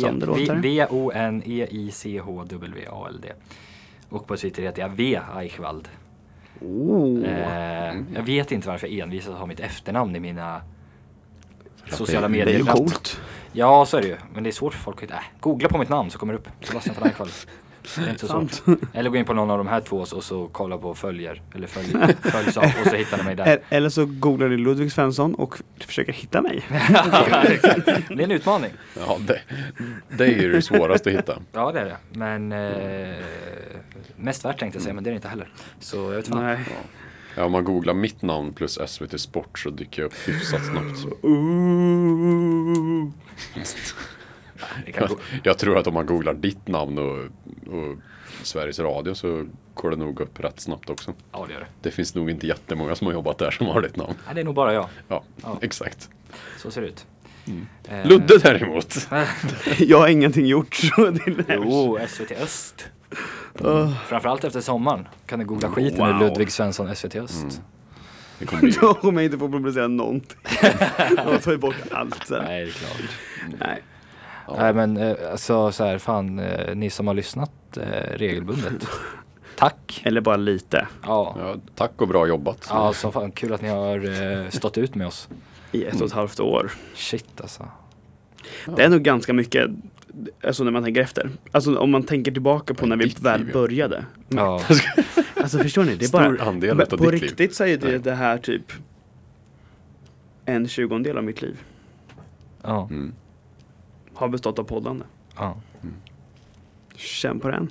[0.01, 0.55] Som det låter.
[1.97, 3.33] V-O-N-E-I-C-H-W-A-L-D.
[4.09, 5.89] Och på Twitter heter jag V Eichwald.
[6.61, 7.25] oh.
[7.25, 10.61] Eh, jag vet inte varför jag envisas har mitt efternamn i mina
[11.91, 12.59] sociala det- det är medier.
[12.59, 13.21] ju coolt.
[13.53, 14.17] Ja, så är det ju.
[14.35, 15.15] Men det är svårt för folk att hitta.
[15.15, 16.49] Äh, googla på mitt namn så kommer det upp.
[16.61, 17.33] Sebastian von Eichwald.
[17.97, 18.79] Det är inte så svårt.
[18.93, 21.43] Eller gå in på någon av de här två och så kolla på följer.
[21.55, 23.61] Eller följ, följs av och så hittar ni mig där.
[23.69, 26.65] Eller så googlar ni Ludvig Svensson och försöker hitta mig.
[26.69, 26.79] det
[28.09, 28.71] är en utmaning.
[28.99, 29.41] Ja, det,
[30.09, 31.39] det är ju det svåraste att hitta.
[31.53, 31.97] Ja det är det.
[32.13, 33.17] Men eh,
[34.17, 35.49] mest värt tänkte jag säga men det är det inte heller.
[35.81, 36.45] Så jag vet fan.
[36.45, 36.59] Nej.
[37.37, 41.25] Ja, om man googlar mitt namn plus SVT Sport så dyker jag upp hyfsat snabbt.
[41.25, 43.11] Ooh.
[44.99, 45.17] Gå.
[45.43, 47.19] Jag tror att om man googlar ditt namn och,
[47.75, 47.97] och
[48.43, 51.15] Sveriges Radio så går det nog upp rätt snabbt också.
[51.33, 51.67] Ja det gör det.
[51.83, 54.15] Det finns nog inte jättemånga som har jobbat där som har ditt namn.
[54.27, 54.89] Nej, det är nog bara jag.
[55.09, 55.59] Ja, Ja.
[55.63, 56.09] exakt.
[56.59, 57.07] Så ser det ut.
[57.89, 59.09] Eh, Ludde däremot.
[59.79, 62.89] Jag har ingenting gjort så det är Jo, SVT Öst.
[63.61, 63.93] Åh.
[64.07, 66.09] Framförallt efter sommaren kan du googla skiten Wow.
[66.09, 67.63] ur Ludvig Svensson SVT Öst.
[68.39, 68.71] Det kommer bli...
[68.71, 70.39] Då kommer jag inte få publicera någonting.
[71.17, 72.45] Jag tar ju bort allt sen.
[72.45, 73.11] Nej, det är klart.
[73.61, 73.83] Nej.
[74.59, 78.87] Nej men eh, alltså så här, fan eh, ni som har lyssnat eh, regelbundet.
[79.57, 80.03] Tack.
[80.05, 80.87] Eller bara lite.
[81.03, 81.37] Ja.
[81.39, 82.67] Ja, tack och bra jobbat.
[82.71, 85.29] Ja, så fan kul att ni har eh, stått ut med oss.
[85.73, 86.73] I ett och ett halvt år.
[86.95, 87.69] Shit alltså.
[88.77, 89.71] Det är nog ganska mycket,
[90.45, 91.31] alltså när man tänker efter.
[91.53, 93.61] Alltså om man tänker tillbaka på när vi ditt väl liv, ja.
[93.61, 94.05] började.
[94.29, 94.63] Ja.
[95.41, 95.95] Alltså förstår ni?
[95.95, 97.23] Det är Stor bara, andel men utav på ditt liv.
[97.23, 98.73] riktigt så är det, det här typ
[100.45, 101.57] en tjugondel av mitt liv.
[102.63, 102.89] Ja.
[102.91, 103.13] Mm.
[104.17, 105.05] Har bestått av poddande.
[105.37, 105.57] Ja.
[106.97, 107.71] Känn på den.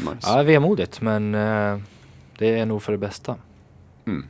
[0.00, 0.16] Nice.
[0.22, 1.78] ja, vemodigt men eh,
[2.38, 3.36] det är nog för det bästa.
[4.06, 4.26] Mm.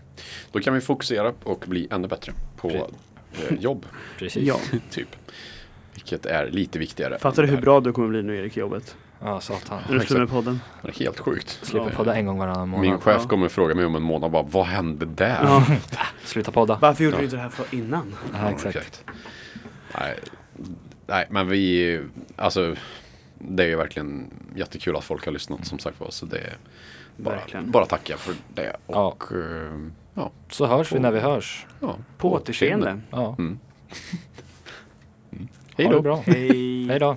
[0.52, 2.84] Då kan vi fokusera och bli ännu bättre på eh,
[3.60, 3.86] jobb,
[4.18, 4.42] Precis.
[4.42, 4.56] Ja.
[4.90, 5.08] typ.
[5.94, 7.18] Vilket är lite viktigare.
[7.18, 8.96] Fattar du hur bra du kommer bli nu Erik i jobbet?
[9.20, 9.80] Ja, satan.
[9.88, 10.60] När du slutar med podden.
[10.82, 11.58] Det är helt sjukt.
[11.62, 11.96] Slipper Ja.
[11.96, 12.86] podda en gång varannan månad.
[12.86, 15.38] Min chef kommer fråga mig om en månad bara, vad hände där?
[15.44, 15.66] Ja.
[16.24, 16.78] Sluta podda.
[16.80, 17.18] Varför gjorde Ja.
[17.18, 18.14] du inte det här för innan?
[18.32, 19.04] Ja, exakt.
[20.00, 20.18] Nej,
[21.12, 22.00] nej, men vi,
[22.36, 22.74] alltså,
[23.38, 26.10] det är ju verkligen jättekul att folk har lyssnat som sagt var.
[26.10, 26.56] Så det är
[27.16, 27.70] bara, Verkligen.
[27.70, 28.76] bara tacka för det.
[28.86, 29.06] Ja.
[29.06, 29.78] Och eh,
[30.14, 31.66] ja, Så hörs vi när vi hörs.
[31.80, 31.96] ja.
[32.18, 33.00] På återseende.
[33.10, 33.36] Ja.
[33.38, 33.58] Mm.
[35.76, 36.22] Ha Hej då.
[36.26, 37.16] Hej då.